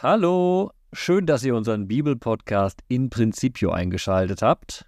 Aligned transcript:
Hallo, 0.00 0.70
schön, 0.92 1.26
dass 1.26 1.42
ihr 1.42 1.56
unseren 1.56 1.88
Bibelpodcast 1.88 2.84
in 2.86 3.10
Principio 3.10 3.72
eingeschaltet 3.72 4.42
habt. 4.42 4.86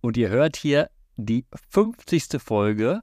Und 0.00 0.16
ihr 0.16 0.28
hört 0.28 0.54
hier 0.54 0.90
die 1.16 1.44
50. 1.70 2.40
Folge. 2.40 3.00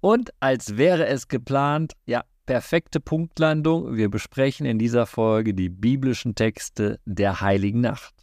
Und 0.00 0.30
als 0.40 0.78
wäre 0.78 1.06
es 1.06 1.28
geplant, 1.28 1.92
ja, 2.06 2.24
perfekte 2.46 2.98
Punktlandung. 2.98 3.94
Wir 3.94 4.08
besprechen 4.08 4.64
in 4.64 4.78
dieser 4.78 5.04
Folge 5.04 5.52
die 5.52 5.68
biblischen 5.68 6.34
Texte 6.34 6.98
der 7.04 7.42
Heiligen 7.42 7.82
Nacht. 7.82 8.14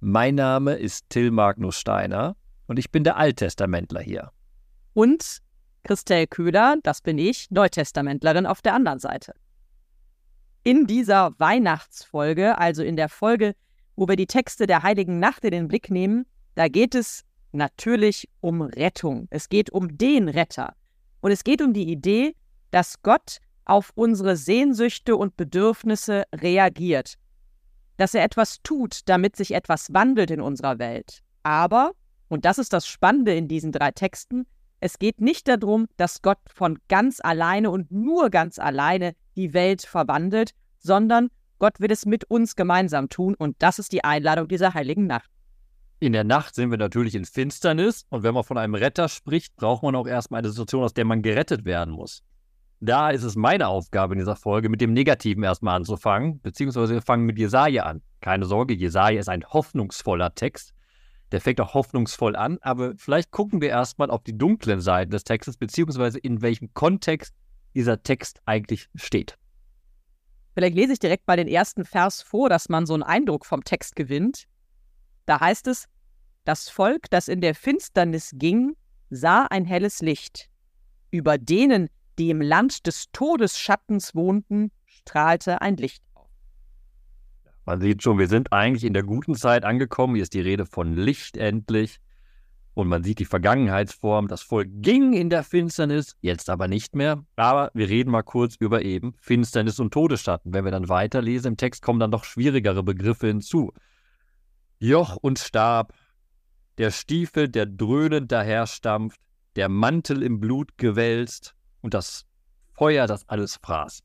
Mein 0.00 0.34
Name 0.34 0.74
ist 0.74 1.08
Till 1.08 1.30
Magnus 1.30 1.80
Steiner 1.80 2.36
und 2.66 2.78
ich 2.78 2.90
bin 2.90 3.04
der 3.04 3.16
Alttestamentler 3.16 4.02
hier. 4.02 4.32
Und 4.92 5.38
Christel 5.84 6.26
Köhler, 6.26 6.76
das 6.82 7.00
bin 7.00 7.16
ich, 7.16 7.50
Neutestamentlerin 7.50 8.44
auf 8.44 8.60
der 8.60 8.74
anderen 8.74 8.98
Seite. 8.98 9.32
In 10.64 10.86
dieser 10.86 11.32
Weihnachtsfolge, 11.38 12.58
also 12.58 12.82
in 12.82 12.96
der 12.96 13.08
Folge, 13.08 13.54
wo 13.96 14.06
wir 14.08 14.16
die 14.16 14.26
Texte 14.26 14.66
der 14.66 14.82
Heiligen 14.82 15.18
Nacht 15.18 15.44
in 15.44 15.52
den 15.52 15.68
Blick 15.68 15.90
nehmen, 15.90 16.26
da 16.54 16.68
geht 16.68 16.94
es 16.94 17.24
natürlich 17.52 18.28
um 18.40 18.62
Rettung. 18.62 19.26
Es 19.30 19.48
geht 19.48 19.70
um 19.70 19.96
den 19.96 20.28
Retter. 20.28 20.74
Und 21.20 21.30
es 21.30 21.44
geht 21.44 21.62
um 21.62 21.72
die 21.72 21.90
Idee, 21.90 22.34
dass 22.70 23.02
Gott 23.02 23.38
auf 23.64 23.92
unsere 23.94 24.36
Sehnsüchte 24.36 25.16
und 25.16 25.36
Bedürfnisse 25.36 26.24
reagiert. 26.34 27.14
Dass 27.96 28.14
er 28.14 28.24
etwas 28.24 28.62
tut, 28.62 29.00
damit 29.06 29.36
sich 29.36 29.52
etwas 29.52 29.92
wandelt 29.92 30.30
in 30.30 30.40
unserer 30.40 30.78
Welt. 30.78 31.20
Aber, 31.42 31.92
und 32.28 32.44
das 32.44 32.58
ist 32.58 32.72
das 32.72 32.86
Spannende 32.86 33.34
in 33.34 33.48
diesen 33.48 33.72
drei 33.72 33.90
Texten, 33.90 34.46
es 34.80 34.98
geht 34.98 35.20
nicht 35.20 35.48
darum, 35.48 35.88
dass 35.96 36.22
Gott 36.22 36.38
von 36.46 36.78
ganz 36.88 37.20
alleine 37.22 37.70
und 37.70 37.90
nur 37.90 38.30
ganz 38.30 38.58
alleine 38.58 39.14
die 39.36 39.52
Welt 39.54 39.82
verwandelt, 39.82 40.52
sondern 40.78 41.28
Gott 41.58 41.80
will 41.80 41.90
es 41.90 42.06
mit 42.06 42.30
uns 42.30 42.54
gemeinsam 42.54 43.08
tun 43.08 43.34
und 43.34 43.56
das 43.58 43.78
ist 43.78 43.92
die 43.92 44.04
Einladung 44.04 44.46
dieser 44.46 44.74
heiligen 44.74 45.06
Nacht. 45.06 45.30
In 46.00 46.12
der 46.12 46.22
Nacht 46.22 46.54
sind 46.54 46.70
wir 46.70 46.78
natürlich 46.78 47.16
in 47.16 47.24
Finsternis 47.24 48.06
und 48.10 48.22
wenn 48.22 48.34
man 48.34 48.44
von 48.44 48.56
einem 48.56 48.76
Retter 48.76 49.08
spricht, 49.08 49.56
braucht 49.56 49.82
man 49.82 49.96
auch 49.96 50.06
erstmal 50.06 50.38
eine 50.38 50.50
Situation, 50.50 50.84
aus 50.84 50.94
der 50.94 51.04
man 51.04 51.22
gerettet 51.22 51.64
werden 51.64 51.92
muss. 51.92 52.22
Da 52.80 53.10
ist 53.10 53.24
es 53.24 53.34
meine 53.34 53.66
Aufgabe 53.66 54.14
in 54.14 54.20
dieser 54.20 54.36
Folge, 54.36 54.68
mit 54.68 54.80
dem 54.80 54.92
Negativen 54.92 55.42
erstmal 55.42 55.74
anzufangen, 55.74 56.40
beziehungsweise 56.40 56.94
wir 56.94 57.02
fangen 57.02 57.26
mit 57.26 57.36
Jesaja 57.36 57.82
an. 57.82 58.02
Keine 58.20 58.44
Sorge, 58.44 58.74
Jesaja 58.74 59.18
ist 59.18 59.28
ein 59.28 59.44
hoffnungsvoller 59.44 60.36
Text. 60.36 60.72
Der 61.32 61.40
fängt 61.40 61.60
auch 61.60 61.74
hoffnungsvoll 61.74 62.36
an, 62.36 62.58
aber 62.62 62.94
vielleicht 62.96 63.30
gucken 63.30 63.60
wir 63.60 63.68
erstmal 63.68 64.10
auf 64.10 64.24
die 64.24 64.36
dunklen 64.36 64.80
Seiten 64.80 65.10
des 65.10 65.24
Textes, 65.24 65.56
beziehungsweise 65.56 66.18
in 66.18 66.40
welchem 66.40 66.72
Kontext 66.72 67.34
dieser 67.74 68.02
Text 68.02 68.40
eigentlich 68.46 68.88
steht. 68.94 69.36
Vielleicht 70.54 70.74
lese 70.74 70.94
ich 70.94 70.98
direkt 70.98 71.26
mal 71.26 71.36
den 71.36 71.46
ersten 71.46 71.84
Vers 71.84 72.22
vor, 72.22 72.48
dass 72.48 72.68
man 72.68 72.86
so 72.86 72.94
einen 72.94 73.02
Eindruck 73.02 73.46
vom 73.46 73.62
Text 73.62 73.94
gewinnt. 73.94 74.44
Da 75.26 75.38
heißt 75.40 75.68
es, 75.68 75.86
das 76.44 76.68
Volk, 76.68 77.10
das 77.10 77.28
in 77.28 77.40
der 77.40 77.54
Finsternis 77.54 78.32
ging, 78.34 78.74
sah 79.10 79.44
ein 79.44 79.66
helles 79.66 80.00
Licht. 80.00 80.48
Über 81.10 81.38
denen, 81.38 81.90
die 82.18 82.30
im 82.30 82.40
Land 82.40 82.86
des 82.86 83.06
Todesschattens 83.12 84.14
wohnten, 84.14 84.72
strahlte 84.86 85.60
ein 85.60 85.76
Licht. 85.76 86.02
Man 87.68 87.82
sieht 87.82 88.02
schon, 88.02 88.18
wir 88.18 88.28
sind 88.28 88.50
eigentlich 88.50 88.84
in 88.84 88.94
der 88.94 89.02
guten 89.02 89.34
Zeit 89.34 89.62
angekommen. 89.62 90.14
Hier 90.14 90.22
ist 90.22 90.32
die 90.32 90.40
Rede 90.40 90.64
von 90.64 90.94
Licht 90.94 91.36
endlich. 91.36 92.00
Und 92.72 92.88
man 92.88 93.02
sieht 93.02 93.18
die 93.18 93.26
Vergangenheitsform, 93.26 94.26
das 94.26 94.40
Volk 94.40 94.70
ging 94.76 95.12
in 95.12 95.28
der 95.28 95.42
Finsternis, 95.42 96.16
jetzt 96.22 96.48
aber 96.48 96.66
nicht 96.66 96.96
mehr. 96.96 97.26
Aber 97.36 97.70
wir 97.74 97.90
reden 97.90 98.10
mal 98.10 98.22
kurz 98.22 98.56
über 98.56 98.80
eben 98.80 99.12
Finsternis 99.20 99.80
und 99.80 99.92
Todesschatten. 99.92 100.54
Wenn 100.54 100.64
wir 100.64 100.70
dann 100.70 100.88
weiterlesen 100.88 101.48
im 101.48 101.56
Text, 101.58 101.82
kommen 101.82 102.00
dann 102.00 102.08
noch 102.08 102.24
schwierigere 102.24 102.82
Begriffe 102.82 103.26
hinzu. 103.26 103.74
Joch 104.78 105.18
und 105.20 105.38
Stab, 105.38 105.92
der 106.78 106.90
Stiefel, 106.90 107.50
der 107.50 107.66
dröhnend 107.66 108.32
daherstampft, 108.32 109.20
der 109.56 109.68
Mantel 109.68 110.22
im 110.22 110.40
Blut 110.40 110.78
gewälzt 110.78 111.54
und 111.82 111.92
das 111.92 112.24
Feuer, 112.72 113.06
das 113.06 113.28
alles 113.28 113.58
fraß. 113.62 114.00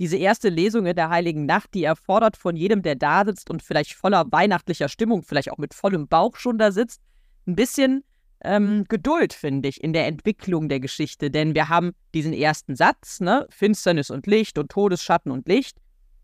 Diese 0.00 0.16
erste 0.16 0.48
Lesung 0.48 0.86
in 0.86 0.96
der 0.96 1.10
Heiligen 1.10 1.44
Nacht, 1.44 1.74
die 1.74 1.84
erfordert 1.84 2.38
von 2.38 2.56
jedem, 2.56 2.80
der 2.80 2.94
da 2.96 3.22
sitzt 3.26 3.50
und 3.50 3.62
vielleicht 3.62 3.92
voller 3.92 4.24
weihnachtlicher 4.32 4.88
Stimmung, 4.88 5.22
vielleicht 5.22 5.52
auch 5.52 5.58
mit 5.58 5.74
vollem 5.74 6.08
Bauch 6.08 6.36
schon 6.36 6.56
da 6.56 6.72
sitzt, 6.72 7.02
ein 7.46 7.54
bisschen 7.54 8.02
ähm, 8.42 8.78
mhm. 8.78 8.84
Geduld, 8.84 9.34
finde 9.34 9.68
ich, 9.68 9.84
in 9.84 9.92
der 9.92 10.06
Entwicklung 10.06 10.70
der 10.70 10.80
Geschichte. 10.80 11.30
Denn 11.30 11.54
wir 11.54 11.68
haben 11.68 11.92
diesen 12.14 12.32
ersten 12.32 12.76
Satz, 12.76 13.20
ne? 13.20 13.46
Finsternis 13.50 14.08
und 14.08 14.26
Licht 14.26 14.56
und 14.56 14.70
Todesschatten 14.70 15.30
und 15.30 15.46
Licht. 15.46 15.76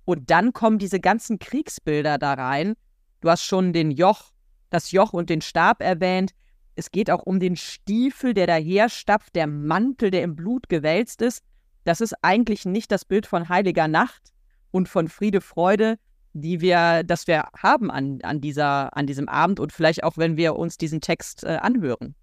Und 0.07 0.31
dann 0.31 0.55
kommen 0.55 0.79
diese 0.79 0.99
ganzen 0.99 1.39
Kriegsbilder 1.39 2.17
da 2.17 2.33
rein. 2.33 2.77
Du 3.21 3.29
hast 3.29 3.43
schon 3.43 3.75
den 3.75 3.91
Joch, 3.91 4.33
das 4.71 4.91
Joch 4.91 5.13
und 5.13 5.29
den 5.29 5.43
Stab 5.43 5.83
erwähnt. 5.83 6.31
Es 6.77 6.91
geht 6.91 7.11
auch 7.11 7.25
um 7.25 7.41
den 7.41 7.57
Stiefel, 7.57 8.33
der 8.33 8.47
daherstapft, 8.47 9.35
der 9.35 9.47
Mantel, 9.47 10.11
der 10.11 10.23
im 10.23 10.35
Blut 10.35 10.71
gewälzt 10.71 11.21
ist. 11.21 11.43
Das 11.87 12.01
ist 12.01 12.15
eigentlich 12.21 12.67
nicht 12.67 12.91
das 12.91 13.05
Bild 13.05 13.27
von 13.27 13.49
heiliger 13.49 13.87
Nacht 13.87 14.33
und 14.73 14.89
von 14.89 15.07
Friede, 15.07 15.41
Freude, 15.41 15.99
die 16.33 16.61
wir, 16.61 17.05
das 17.05 17.29
wir 17.29 17.45
haben 17.57 17.93
an, 17.93 18.19
an, 18.23 18.41
dieser, 18.41 18.97
an 18.97 19.07
diesem 19.07 19.29
Abend 19.29 19.61
und 19.61 19.73
vielleicht 19.73 20.03
auch, 20.03 20.19
wenn 20.19 20.37
wir 20.37 20.57
uns 20.57 20.79
diesen 20.79 21.01
Text 21.01 21.45
äh, 21.45 21.59
anhören. 21.63 22.17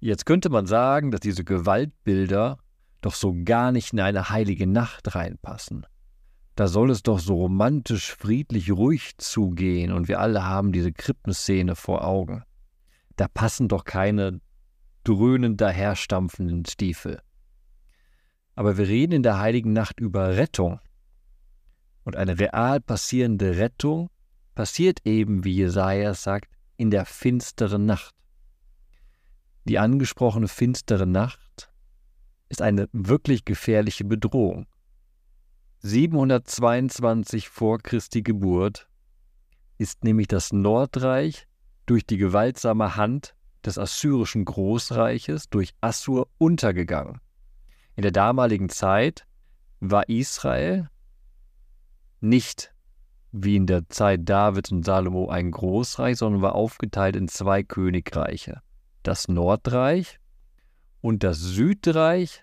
Jetzt 0.00 0.24
könnte 0.24 0.48
man 0.48 0.64
sagen, 0.64 1.10
dass 1.10 1.20
diese 1.20 1.44
Gewaltbilder 1.44 2.56
doch 3.02 3.14
so 3.14 3.36
gar 3.44 3.70
nicht 3.70 3.92
in 3.92 4.00
eine 4.00 4.30
heilige 4.30 4.66
Nacht 4.66 5.14
reinpassen. 5.14 5.86
Da 6.56 6.66
soll 6.66 6.90
es 6.90 7.02
doch 7.02 7.18
so 7.18 7.34
romantisch, 7.34 8.14
friedlich, 8.14 8.70
ruhig 8.70 9.18
zugehen 9.18 9.92
und 9.92 10.08
wir 10.08 10.20
alle 10.20 10.46
haben 10.46 10.72
diese 10.72 10.90
Krippenszene 10.90 11.76
vor 11.76 12.06
Augen. 12.06 12.44
Da 13.16 13.28
passen 13.28 13.68
doch 13.68 13.84
keine 13.84 14.40
dröhnend 15.04 15.60
daherstampfenden 15.60 16.64
Stiefel. 16.64 17.20
Aber 18.54 18.76
wir 18.76 18.88
reden 18.88 19.12
in 19.12 19.22
der 19.22 19.38
heiligen 19.38 19.72
Nacht 19.72 20.00
über 20.00 20.36
Rettung 20.36 20.80
und 22.04 22.16
eine 22.16 22.38
real 22.38 22.80
passierende 22.80 23.56
Rettung 23.58 24.10
passiert 24.54 25.00
eben, 25.04 25.44
wie 25.44 25.54
Jesaja 25.54 26.14
sagt, 26.14 26.50
in 26.76 26.90
der 26.90 27.06
finsteren 27.06 27.86
Nacht. 27.86 28.14
Die 29.64 29.78
angesprochene 29.78 30.48
finstere 30.48 31.06
Nacht 31.06 31.70
ist 32.48 32.60
eine 32.60 32.88
wirklich 32.92 33.44
gefährliche 33.44 34.04
Bedrohung. 34.04 34.66
722 35.78 37.48
vor 37.48 37.78
Christi 37.78 38.22
Geburt 38.22 38.88
ist 39.78 40.04
nämlich 40.04 40.28
das 40.28 40.52
Nordreich 40.52 41.46
durch 41.86 42.06
die 42.06 42.18
gewaltsame 42.18 42.96
Hand 42.96 43.34
des 43.64 43.78
assyrischen 43.78 44.44
Großreiches 44.44 45.48
durch 45.48 45.72
Assur 45.80 46.28
untergegangen. 46.38 47.21
In 48.02 48.10
der 48.10 48.10
damaligen 48.24 48.68
Zeit 48.68 49.28
war 49.78 50.08
Israel 50.08 50.88
nicht 52.20 52.74
wie 53.30 53.54
in 53.54 53.68
der 53.68 53.88
Zeit 53.90 54.28
Davids 54.28 54.72
und 54.72 54.84
Salomo 54.84 55.28
ein 55.28 55.52
Großreich, 55.52 56.16
sondern 56.16 56.42
war 56.42 56.56
aufgeteilt 56.56 57.14
in 57.14 57.28
zwei 57.28 57.62
Königreiche. 57.62 58.60
Das 59.04 59.28
Nordreich 59.28 60.18
und 61.00 61.22
das 61.22 61.38
Südreich. 61.38 62.42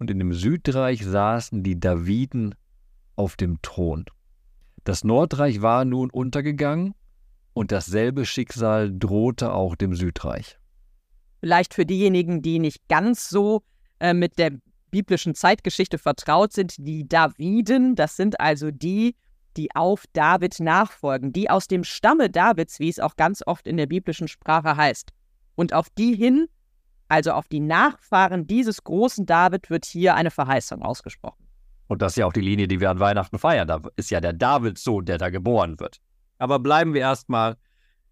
Und 0.00 0.10
in 0.10 0.18
dem 0.18 0.32
Südreich 0.32 1.04
saßen 1.04 1.62
die 1.62 1.78
Daviden 1.78 2.56
auf 3.14 3.36
dem 3.36 3.62
Thron. 3.62 4.06
Das 4.82 5.04
Nordreich 5.04 5.62
war 5.62 5.84
nun 5.84 6.10
untergegangen 6.10 6.96
und 7.52 7.70
dasselbe 7.70 8.26
Schicksal 8.26 8.90
drohte 8.92 9.52
auch 9.52 9.76
dem 9.76 9.94
Südreich. 9.94 10.58
Vielleicht 11.38 11.74
für 11.74 11.86
diejenigen, 11.86 12.42
die 12.42 12.58
nicht 12.58 12.88
ganz 12.88 13.28
so 13.28 13.62
äh, 14.00 14.12
mit 14.12 14.36
der 14.38 14.58
biblischen 14.90 15.34
Zeitgeschichte 15.34 15.98
vertraut 15.98 16.52
sind, 16.52 16.74
die 16.78 17.08
Daviden, 17.08 17.94
das 17.94 18.16
sind 18.16 18.40
also 18.40 18.70
die, 18.70 19.16
die 19.56 19.74
auf 19.74 20.04
David 20.12 20.60
nachfolgen, 20.60 21.32
die 21.32 21.48
aus 21.50 21.66
dem 21.66 21.84
Stamme 21.84 22.30
Davids, 22.30 22.78
wie 22.78 22.88
es 22.88 23.00
auch 23.00 23.16
ganz 23.16 23.42
oft 23.46 23.66
in 23.66 23.76
der 23.76 23.86
biblischen 23.86 24.28
Sprache 24.28 24.76
heißt. 24.76 25.10
Und 25.54 25.72
auf 25.72 25.88
die 25.90 26.14
hin, 26.14 26.48
also 27.08 27.32
auf 27.32 27.48
die 27.48 27.60
Nachfahren 27.60 28.46
dieses 28.46 28.84
großen 28.84 29.26
David, 29.26 29.70
wird 29.70 29.86
hier 29.86 30.14
eine 30.14 30.30
Verheißung 30.30 30.82
ausgesprochen. 30.82 31.46
Und 31.88 32.02
das 32.02 32.12
ist 32.12 32.16
ja 32.16 32.26
auch 32.26 32.32
die 32.32 32.40
Linie, 32.40 32.68
die 32.68 32.80
wir 32.80 32.90
an 32.90 33.00
Weihnachten 33.00 33.38
feiern. 33.38 33.68
Da 33.68 33.80
ist 33.96 34.10
ja 34.10 34.20
der 34.20 34.32
Davidssohn, 34.32 35.04
der 35.04 35.18
da 35.18 35.30
geboren 35.30 35.78
wird. 35.78 35.98
Aber 36.38 36.58
bleiben 36.58 36.94
wir 36.94 37.00
erstmal 37.00 37.56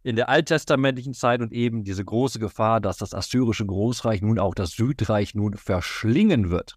in 0.04 0.16
der 0.16 0.28
alttestamentlichen 0.28 1.14
Zeit 1.14 1.40
und 1.40 1.50
eben 1.52 1.82
diese 1.82 2.04
große 2.04 2.38
Gefahr, 2.38 2.80
dass 2.80 2.98
das 2.98 3.14
assyrische 3.14 3.64
Großreich 3.64 4.20
nun 4.20 4.38
auch 4.38 4.54
das 4.54 4.72
Südreich 4.72 5.34
nun 5.34 5.54
verschlingen 5.54 6.50
wird. 6.50 6.76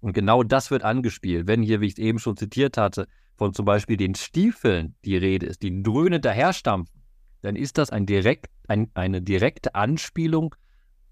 Und 0.00 0.12
genau 0.12 0.42
das 0.42 0.70
wird 0.72 0.82
angespielt, 0.82 1.46
wenn 1.46 1.62
hier, 1.62 1.80
wie 1.80 1.86
ich 1.86 1.92
es 1.92 1.98
eben 1.98 2.18
schon 2.18 2.36
zitiert 2.36 2.76
hatte, 2.76 3.06
von 3.36 3.54
zum 3.54 3.64
Beispiel 3.64 3.96
den 3.96 4.16
Stiefeln 4.16 4.96
die 5.04 5.16
Rede 5.16 5.46
ist, 5.46 5.62
die 5.62 5.82
dröhnend 5.82 6.24
daherstampfen, 6.24 7.02
dann 7.42 7.54
ist 7.54 7.78
das 7.78 7.90
ein 7.90 8.04
direkt, 8.04 8.50
ein, 8.66 8.90
eine 8.94 9.22
direkte 9.22 9.76
Anspielung 9.76 10.56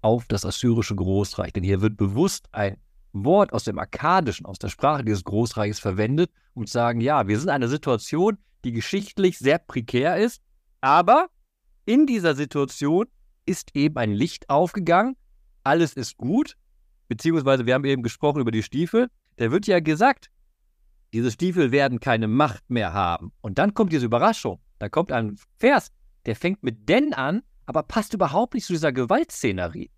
auf 0.01 0.25
das 0.27 0.45
assyrische 0.45 0.95
Großreich. 0.95 1.53
Denn 1.53 1.63
hier 1.63 1.79
wird 1.79 1.95
bewusst 1.95 2.49
ein 2.51 2.77
Wort 3.13 3.53
aus 3.53 3.63
dem 3.63 3.79
Akkadischen, 3.79 4.45
aus 4.45 4.59
der 4.59 4.67
Sprache 4.67 5.05
dieses 5.05 5.23
Großreiches 5.23 5.79
verwendet, 5.79 6.31
um 6.53 6.65
zu 6.65 6.73
sagen, 6.73 6.99
ja, 6.99 7.29
wir 7.29 7.39
sind 7.39 7.47
in 7.47 7.55
einer 7.55 7.69
Situation, 7.69 8.37
die 8.65 8.73
geschichtlich 8.73 9.37
sehr 9.39 9.57
prekär 9.57 10.17
ist, 10.17 10.41
aber 10.81 11.27
in 11.85 12.05
dieser 12.05 12.35
Situation 12.35 13.05
ist 13.45 13.75
eben 13.75 13.97
ein 13.97 14.11
Licht 14.11 14.49
aufgegangen, 14.49 15.15
alles 15.63 15.93
ist 15.93 16.17
gut, 16.17 16.55
beziehungsweise 17.07 17.65
wir 17.65 17.73
haben 17.73 17.85
eben 17.85 18.03
gesprochen 18.03 18.41
über 18.41 18.51
die 18.51 18.63
Stiefel, 18.63 19.09
da 19.37 19.51
wird 19.51 19.67
ja 19.67 19.79
gesagt, 19.79 20.29
diese 21.13 21.31
Stiefel 21.31 21.71
werden 21.71 21.99
keine 21.99 22.27
Macht 22.27 22.69
mehr 22.69 22.93
haben. 22.93 23.31
Und 23.41 23.57
dann 23.57 23.73
kommt 23.73 23.93
diese 23.93 24.05
Überraschung, 24.05 24.59
da 24.79 24.89
kommt 24.89 25.11
ein 25.11 25.37
Vers, 25.57 25.91
der 26.25 26.35
fängt 26.35 26.63
mit 26.63 26.89
denn 26.89 27.13
an, 27.13 27.43
aber 27.65 27.83
passt 27.83 28.13
überhaupt 28.13 28.53
nicht 28.53 28.65
zu 28.65 28.73
dieser 28.73 28.91
Gewaltszenerie. 28.91 29.91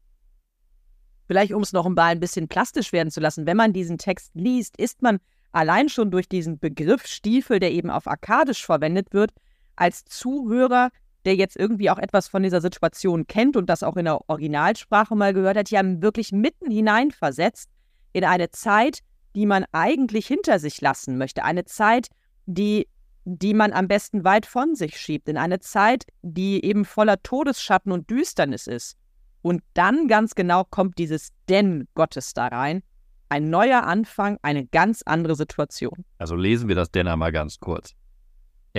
Vielleicht, 1.28 1.54
um 1.54 1.62
es 1.62 1.74
noch 1.74 1.86
ein 1.86 2.20
bisschen 2.20 2.48
plastisch 2.48 2.92
werden 2.92 3.12
zu 3.12 3.20
lassen, 3.20 3.46
wenn 3.46 3.58
man 3.58 3.74
diesen 3.74 3.98
Text 3.98 4.32
liest, 4.34 4.78
ist 4.78 5.02
man 5.02 5.20
allein 5.52 5.90
schon 5.90 6.10
durch 6.10 6.28
diesen 6.28 6.60
Begriff 6.60 7.06
Stiefel, 7.06 7.60
der 7.60 7.72
eben 7.72 7.90
auf 7.90 8.08
Akkadisch 8.08 8.66
verwendet 8.66 9.14
wird, 9.14 9.32
als 9.80 10.06
Zuhörer, 10.06 10.90
der 11.26 11.36
jetzt 11.36 11.58
irgendwie 11.58 11.90
auch 11.90 11.98
etwas 11.98 12.28
von 12.28 12.44
dieser 12.44 12.62
Situation 12.62 13.28
kennt 13.28 13.58
und 13.58 13.70
das 13.70 13.84
auch 13.84 13.98
in 13.98 14.06
der 14.06 14.30
Originalsprache 14.30 15.16
mal 15.16 15.34
gehört 15.34 15.58
hat, 15.58 15.70
ja 15.70 15.82
wirklich 15.84 16.32
mitten 16.32 16.72
hineinversetzt 16.72 17.70
in 18.14 18.24
eine 18.24 18.50
Zeit, 18.52 19.00
die 19.36 19.46
man 19.46 19.66
eigentlich 19.72 20.28
hinter 20.28 20.60
sich 20.60 20.82
lassen 20.82 21.18
möchte. 21.18 21.44
Eine 21.44 21.66
Zeit, 21.66 22.08
die, 22.46 22.88
die 23.26 23.54
man 23.54 23.74
am 23.74 23.88
besten 23.88 24.24
weit 24.24 24.46
von 24.46 24.76
sich 24.76 24.98
schiebt. 24.98 25.30
In 25.30 25.38
eine 25.38 25.60
Zeit, 25.60 26.06
die 26.22 26.64
eben 26.64 26.86
voller 26.86 27.22
Todesschatten 27.22 27.92
und 27.92 28.10
Düsternis 28.10 28.68
ist. 28.68 28.98
Und 29.42 29.62
dann 29.74 30.08
ganz 30.08 30.36
genau 30.36 30.64
kommt 30.70 30.98
dieses 30.98 31.30
Denn 31.48 31.88
Gottes 31.94 32.34
da 32.34 32.48
rein. 32.48 32.82
Ein 33.30 33.50
neuer 33.50 33.84
Anfang, 33.84 34.40
eine 34.42 34.66
ganz 34.66 35.04
andere 35.06 35.36
Situation. 35.36 36.04
Also 36.18 36.36
lesen 36.36 36.68
wir 36.68 36.76
das 36.76 36.92
denn 36.92 37.08
einmal 37.08 37.32
ganz 37.32 37.60
kurz. 37.60 37.94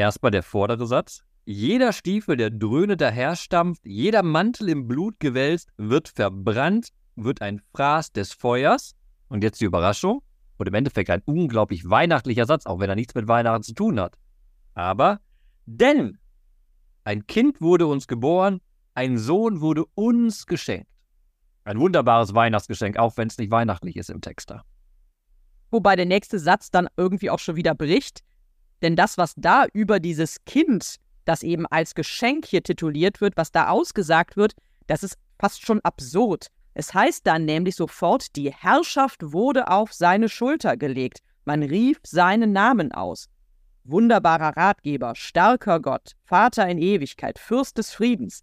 Erstmal 0.01 0.31
der 0.31 0.43
vordere 0.43 0.87
Satz. 0.87 1.21
Jeder 1.45 1.93
Stiefel, 1.93 2.39
der 2.39 2.49
dröhnend 2.49 3.03
daherstampft, 3.03 3.83
jeder 3.85 4.23
Mantel 4.23 4.71
im 4.71 4.89
Blut 4.89 5.21
gewälzt, 5.21 5.69
wird 5.77 6.09
verbrannt, 6.09 6.89
wird 7.17 7.43
ein 7.43 7.61
Fraß 7.75 8.11
des 8.13 8.33
Feuers. 8.33 8.95
Und 9.29 9.45
jetzt 9.45 9.61
die 9.61 9.67
Überraschung. 9.67 10.23
Und 10.57 10.69
im 10.69 10.73
Endeffekt 10.73 11.11
ein 11.11 11.21
unglaublich 11.27 11.91
weihnachtlicher 11.91 12.47
Satz, 12.47 12.65
auch 12.65 12.81
wenn 12.81 12.89
er 12.89 12.97
nichts 12.97 13.15
mit 13.15 13.29
Weihnachten 13.29 13.63
zu 13.63 13.75
tun 13.75 14.01
hat. 14.01 14.17
Aber, 14.73 15.21
denn 15.67 16.17
ein 17.05 17.27
Kind 17.27 17.61
wurde 17.61 17.87
uns 17.87 18.07
geboren, 18.07 18.63
ein 18.95 19.19
Sohn 19.19 19.61
wurde 19.61 19.85
uns 19.95 20.47
geschenkt. 20.47 20.89
Ein 21.65 21.79
wunderbares 21.79 22.35
Weihnachtsgeschenk, 22.35 22.97
auch 22.97 23.19
wenn 23.19 23.29
es 23.29 23.37
nicht 23.37 23.51
weihnachtlich 23.51 23.97
ist 23.97 24.09
im 24.09 24.23
Text 24.23 24.49
da. 24.49 24.65
Wobei 25.71 25.95
der 25.95 26.07
nächste 26.07 26.39
Satz 26.39 26.71
dann 26.71 26.89
irgendwie 26.97 27.29
auch 27.29 27.39
schon 27.39 27.57
wieder 27.57 27.75
bricht. 27.75 28.23
Denn 28.83 28.97
das, 28.97 29.19
was 29.19 29.35
da 29.37 29.67
über 29.73 30.01
dieses 30.01 30.45
Kind, 30.45 30.97
das 31.25 31.43
eben 31.43 31.67
als 31.67 31.95
Geschenk 31.95 32.47
hier 32.47 32.63
tituliert 32.63 33.21
wird, 33.21 33.37
was 33.37 33.53
da 33.53 33.69
ausgesagt 33.69 34.37
wird, 34.37 34.55
das 34.87 35.03
ist 35.03 35.17
fast 35.39 35.65
schon 35.65 35.81
absurd. 35.81 36.49
Es 36.75 36.95
heißt 36.95 37.27
dann 37.27 37.45
nämlich 37.45 37.77
sofort, 37.77 38.37
die 38.37 38.53
Herrschaft 38.53 39.33
wurde 39.33 39.69
auf 39.69 39.93
seine 39.93 40.29
Schulter 40.29 40.77
gelegt. 40.77 41.19
Man 41.45 41.63
rief 41.63 41.99
seinen 42.05 42.53
Namen 42.53 42.93
aus. 42.93 43.29
Wunderbarer 43.85 44.57
Ratgeber, 44.57 45.15
starker 45.15 45.81
Gott, 45.81 46.13
Vater 46.25 46.69
in 46.69 46.79
Ewigkeit, 46.79 47.39
Fürst 47.39 47.79
des 47.79 47.93
Friedens. 47.93 48.43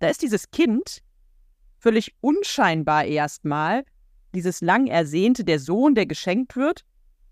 Da 0.00 0.08
ist 0.08 0.22
dieses 0.22 0.50
Kind, 0.50 1.02
völlig 1.78 2.14
unscheinbar 2.20 3.04
erstmal, 3.04 3.84
dieses 4.34 4.60
lang 4.60 4.86
ersehnte, 4.86 5.44
der 5.44 5.58
Sohn, 5.58 5.94
der 5.94 6.06
geschenkt 6.06 6.56
wird, 6.56 6.84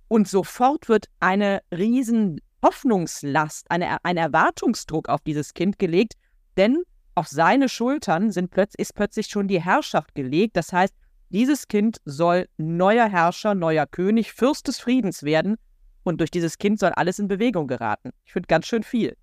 und 0.09 0.29
sofort 0.29 0.89
wird 0.89 1.07
eine 1.19 1.63
riesen 1.73 2.41
Hoffnungslast, 2.67 3.71
eine, 3.71 4.05
ein 4.05 4.17
Erwartungsdruck 4.17 5.09
auf 5.09 5.21
dieses 5.21 5.55
Kind 5.55 5.79
gelegt, 5.79 6.15
denn 6.57 6.83
auf 7.15 7.29
seine 7.29 7.69
Schultern 7.69 8.33
sind 8.33 8.51
plötz 8.51 8.75
ist 8.75 8.95
plötzlich 8.95 9.29
schon 9.29 9.47
die 9.47 9.63
Herrschaft 9.63 10.17
gelegt. 10.17 10.57
Das 10.57 10.73
heißt, 10.73 10.93
dieses 11.29 11.69
Kind 11.69 11.99
soll 12.05 12.49
neuer 12.57 13.09
Herrscher, 13.09 13.55
neuer 13.55 13.87
König, 13.87 14.33
Fürst 14.33 14.67
des 14.67 14.81
Friedens 14.81 15.23
werden 15.23 15.57
und 16.03 16.19
durch 16.19 16.33
dieses 16.33 16.59
Kind 16.59 16.81
soll 16.81 16.91
alles 16.91 17.21
in 17.21 17.29
Bewegung 17.29 17.69
geraten. 17.69 18.11
Ich 18.25 18.33
finde 18.33 18.49
ganz 18.49 18.67
schön 18.67 18.83
viel. 18.83 19.17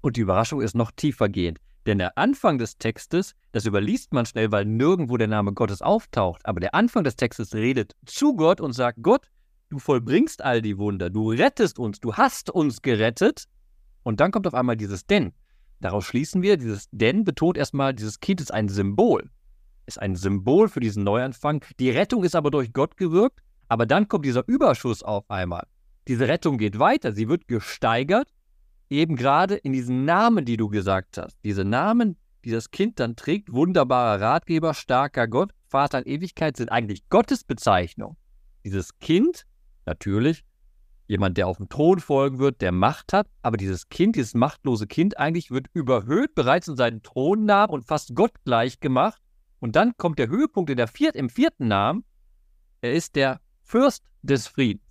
Und 0.00 0.16
die 0.16 0.22
Überraschung 0.22 0.60
ist 0.60 0.74
noch 0.74 0.90
tiefer 0.90 1.28
gehend. 1.28 1.60
Denn 1.86 1.98
der 1.98 2.18
Anfang 2.18 2.58
des 2.58 2.78
Textes, 2.78 3.34
das 3.52 3.66
überliest 3.66 4.12
man 4.12 4.26
schnell, 4.26 4.50
weil 4.50 4.64
nirgendwo 4.64 5.16
der 5.16 5.28
Name 5.28 5.52
Gottes 5.52 5.80
auftaucht. 5.80 6.44
Aber 6.44 6.58
der 6.58 6.74
Anfang 6.74 7.04
des 7.04 7.14
Textes 7.14 7.54
redet 7.54 7.94
zu 8.04 8.34
Gott 8.34 8.60
und 8.60 8.72
sagt: 8.72 8.98
Gott, 9.02 9.28
du 9.68 9.78
vollbringst 9.78 10.42
all 10.42 10.62
die 10.62 10.78
Wunder, 10.78 11.10
du 11.10 11.30
rettest 11.30 11.78
uns, 11.78 12.00
du 12.00 12.14
hast 12.14 12.50
uns 12.50 12.82
gerettet. 12.82 13.44
Und 14.02 14.20
dann 14.20 14.30
kommt 14.32 14.46
auf 14.46 14.54
einmal 14.54 14.76
dieses 14.76 15.06
Denn. 15.06 15.32
Daraus 15.80 16.04
schließen 16.04 16.42
wir, 16.42 16.56
dieses 16.56 16.88
Denn 16.90 17.24
betont 17.24 17.56
erstmal, 17.56 17.94
dieses 17.94 18.20
Kind 18.20 18.40
ist 18.40 18.52
ein 18.52 18.68
Symbol. 18.68 19.30
Ist 19.86 20.00
ein 20.00 20.14
Symbol 20.14 20.68
für 20.68 20.80
diesen 20.80 21.04
Neuanfang. 21.04 21.64
Die 21.78 21.90
Rettung 21.90 22.24
ist 22.24 22.36
aber 22.36 22.50
durch 22.50 22.72
Gott 22.72 22.96
gewirkt. 22.96 23.40
Aber 23.68 23.86
dann 23.86 24.08
kommt 24.08 24.24
dieser 24.24 24.46
Überschuss 24.46 25.02
auf 25.02 25.30
einmal. 25.30 25.66
Diese 26.06 26.28
Rettung 26.28 26.58
geht 26.58 26.78
weiter, 26.78 27.12
sie 27.12 27.28
wird 27.28 27.48
gesteigert 27.48 28.28
eben 28.90 29.16
gerade 29.16 29.56
in 29.56 29.72
diesen 29.72 30.04
Namen, 30.04 30.44
die 30.44 30.56
du 30.56 30.68
gesagt 30.68 31.18
hast, 31.18 31.36
diese 31.44 31.64
Namen, 31.64 32.16
die 32.44 32.50
das 32.50 32.70
Kind 32.70 33.00
dann 33.00 33.16
trägt, 33.16 33.52
wunderbarer 33.52 34.20
Ratgeber, 34.20 34.74
starker 34.74 35.28
Gott, 35.28 35.52
Vater 35.66 35.98
in 35.98 36.06
Ewigkeit, 36.06 36.56
sind 36.56 36.70
eigentlich 36.70 37.08
Gottes 37.08 37.44
Bezeichnung. 37.44 38.16
Dieses 38.64 38.98
Kind, 38.98 39.46
natürlich, 39.86 40.44
jemand, 41.06 41.36
der 41.36 41.46
auf 41.46 41.58
dem 41.58 41.68
Thron 41.68 42.00
folgen 42.00 42.38
wird, 42.38 42.60
der 42.60 42.72
Macht 42.72 43.12
hat, 43.12 43.28
aber 43.42 43.56
dieses 43.56 43.88
Kind, 43.88 44.16
dieses 44.16 44.34
machtlose 44.34 44.86
Kind 44.86 45.18
eigentlich 45.18 45.50
wird 45.50 45.66
überhöht, 45.72 46.34
bereits 46.34 46.68
in 46.68 46.76
seinen 46.76 47.02
Thronnamen 47.02 47.74
und 47.74 47.84
fast 47.84 48.14
gottgleich 48.14 48.80
gemacht. 48.80 49.20
Und 49.60 49.76
dann 49.76 49.96
kommt 49.96 50.18
der 50.18 50.28
Höhepunkt 50.28 50.70
in 50.70 50.76
der 50.76 50.88
viert, 50.88 51.16
im 51.16 51.28
vierten 51.28 51.68
Namen. 51.68 52.04
Er 52.80 52.92
ist 52.92 53.16
der 53.16 53.40
Fürst 53.62 54.04
des 54.22 54.46
Friedens. 54.46 54.84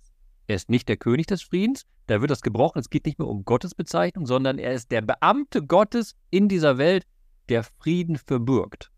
Er 0.46 0.56
ist 0.56 0.68
nicht 0.68 0.88
der 0.88 0.96
König 0.96 1.26
des 1.26 1.42
Friedens, 1.42 1.86
da 2.06 2.20
wird 2.20 2.30
das 2.30 2.42
gebrochen. 2.42 2.78
Es 2.78 2.90
geht 2.90 3.06
nicht 3.06 3.18
mehr 3.18 3.28
um 3.28 3.44
Gottes 3.44 3.74
Bezeichnung, 3.74 4.26
sondern 4.26 4.58
er 4.58 4.72
ist 4.72 4.90
der 4.90 5.00
Beamte 5.00 5.62
Gottes 5.62 6.14
in 6.30 6.48
dieser 6.48 6.76
Welt, 6.76 7.06
der 7.48 7.64
Frieden 7.64 8.16
verbürgt. 8.16 8.90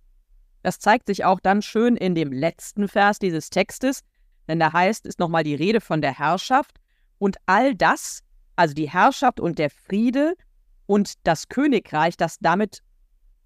Das 0.62 0.80
zeigt 0.80 1.06
sich 1.06 1.24
auch 1.24 1.38
dann 1.40 1.62
schön 1.62 1.96
in 1.96 2.14
dem 2.14 2.32
letzten 2.32 2.88
Vers 2.88 3.18
dieses 3.20 3.50
Textes, 3.50 4.02
denn 4.48 4.60
da 4.60 4.72
heißt, 4.72 5.06
ist 5.06 5.18
nochmal 5.18 5.44
die 5.44 5.54
Rede 5.54 5.80
von 5.80 6.00
der 6.00 6.18
Herrschaft 6.18 6.78
und 7.18 7.36
all 7.46 7.74
das, 7.74 8.22
also 8.56 8.74
die 8.74 8.90
Herrschaft 8.90 9.40
und 9.40 9.58
der 9.58 9.70
Friede 9.70 10.34
und 10.86 11.14
das 11.24 11.48
Königreich, 11.48 12.16
das 12.16 12.38
damit 12.38 12.82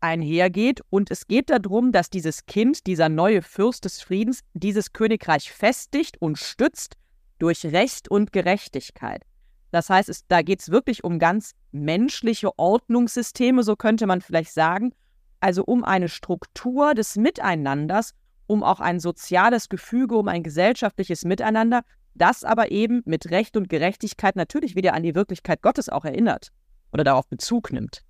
einhergeht. 0.00 0.80
Und 0.90 1.10
es 1.10 1.26
geht 1.26 1.50
darum, 1.50 1.92
dass 1.92 2.10
dieses 2.10 2.46
Kind, 2.46 2.86
dieser 2.86 3.08
neue 3.08 3.42
Fürst 3.42 3.84
des 3.84 4.00
Friedens, 4.00 4.40
dieses 4.54 4.92
Königreich 4.92 5.52
festigt 5.52 6.16
und 6.20 6.38
stützt 6.38 6.96
durch 7.38 7.64
Recht 7.64 8.10
und 8.10 8.32
Gerechtigkeit. 8.32 9.22
Das 9.70 9.88
heißt, 9.88 10.08
es, 10.08 10.26
da 10.26 10.42
geht 10.42 10.60
es 10.60 10.70
wirklich 10.70 11.04
um 11.04 11.18
ganz 11.18 11.52
menschliche 11.70 12.58
Ordnungssysteme, 12.58 13.62
so 13.62 13.76
könnte 13.76 14.06
man 14.06 14.20
vielleicht 14.20 14.52
sagen. 14.52 14.92
Also 15.38 15.64
um 15.64 15.84
eine 15.84 16.08
Struktur 16.08 16.94
des 16.94 17.16
Miteinanders, 17.16 18.12
um 18.50 18.64
auch 18.64 18.80
ein 18.80 18.98
soziales 18.98 19.68
Gefüge, 19.68 20.16
um 20.16 20.26
ein 20.26 20.42
gesellschaftliches 20.42 21.24
Miteinander, 21.24 21.82
das 22.14 22.42
aber 22.42 22.72
eben 22.72 23.00
mit 23.04 23.30
Recht 23.30 23.56
und 23.56 23.68
Gerechtigkeit 23.68 24.34
natürlich 24.34 24.74
wieder 24.74 24.92
an 24.94 25.04
die 25.04 25.14
Wirklichkeit 25.14 25.62
Gottes 25.62 25.88
auch 25.88 26.04
erinnert 26.04 26.48
oder 26.92 27.04
darauf 27.04 27.28
Bezug 27.28 27.72
nimmt. 27.72 28.02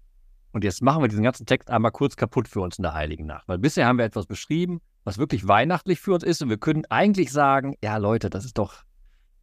Und 0.52 0.64
jetzt 0.64 0.80
machen 0.80 1.02
wir 1.02 1.08
diesen 1.08 1.22
ganzen 1.22 1.44
Text 1.44 1.70
einmal 1.70 1.92
kurz 1.92 2.16
kaputt 2.16 2.48
für 2.48 2.62
uns 2.62 2.78
in 2.78 2.84
der 2.84 2.94
Heiligen 2.94 3.26
Nacht. 3.26 3.46
Weil 3.48 3.58
bisher 3.58 3.86
haben 3.86 3.98
wir 3.98 4.06
etwas 4.06 4.26
beschrieben, 4.26 4.80
was 5.04 5.18
wirklich 5.18 5.46
weihnachtlich 5.46 6.00
für 6.00 6.14
uns 6.14 6.24
ist. 6.24 6.40
Und 6.40 6.48
wir 6.48 6.56
können 6.56 6.86
eigentlich 6.88 7.30
sagen, 7.30 7.76
ja 7.84 7.98
Leute, 7.98 8.30
das 8.30 8.46
ist 8.46 8.56
doch 8.56 8.82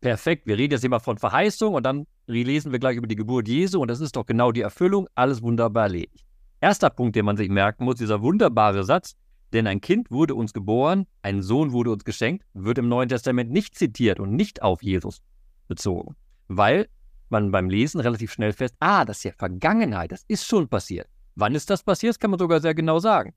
perfekt, 0.02 0.48
wir 0.48 0.58
reden 0.58 0.74
jetzt 0.74 0.84
immer 0.84 1.00
von 1.00 1.20
Verheißung 1.20 1.76
und 1.76 1.84
dann 1.84 2.08
lesen 2.26 2.72
wir 2.72 2.80
gleich 2.80 2.98
über 2.98 3.08
die 3.08 3.16
Geburt 3.16 3.48
Jesu 3.48 3.82
und 3.82 3.88
das 3.90 4.02
ist 4.02 4.16
doch 4.16 4.26
genau 4.26 4.52
die 4.52 4.62
Erfüllung, 4.62 5.08
alles 5.14 5.44
wunderbar 5.44 5.84
erledigt. 5.84 6.26
Erster 6.60 6.90
Punkt, 6.90 7.16
den 7.16 7.26
man 7.26 7.38
sich 7.38 7.50
merken 7.50 7.86
muss, 7.86 7.98
dieser 7.98 8.24
wunderbare 8.24 8.84
Satz, 8.84 9.16
denn 9.54 9.68
ein 9.68 9.82
Kind 9.82 10.12
wurde 10.12 10.36
uns 10.36 10.54
geboren, 10.54 11.06
ein 11.22 11.42
Sohn 11.42 11.72
wurde 11.72 11.92
uns 11.92 12.04
geschenkt, 12.04 12.46
wird 12.54 12.78
im 12.78 12.90
Neuen 12.90 13.10
Testament 13.10 13.52
nicht 13.52 13.76
zitiert 13.76 14.20
und 14.20 14.36
nicht 14.36 14.62
auf 14.62 14.84
Jesus 14.84 15.22
bezogen, 15.68 16.16
weil 16.48 16.88
man 17.30 17.52
beim 17.52 17.70
Lesen 17.70 18.00
relativ 18.00 18.32
schnell 18.32 18.54
fest, 18.54 18.76
ah, 18.80 19.06
das 19.06 19.18
ist 19.18 19.24
ja 19.24 19.32
Vergangenheit, 19.38 20.12
das 20.12 20.24
ist 20.28 20.46
schon 20.46 20.68
passiert. 20.68 21.08
Wann 21.36 21.56
ist 21.56 21.70
das 21.70 21.84
passiert? 21.84 22.12
Das 22.12 22.20
kann 22.20 22.32
man 22.32 22.40
sogar 22.40 22.62
sehr 22.62 22.74
genau 22.74 23.00
sagen. 23.00 23.34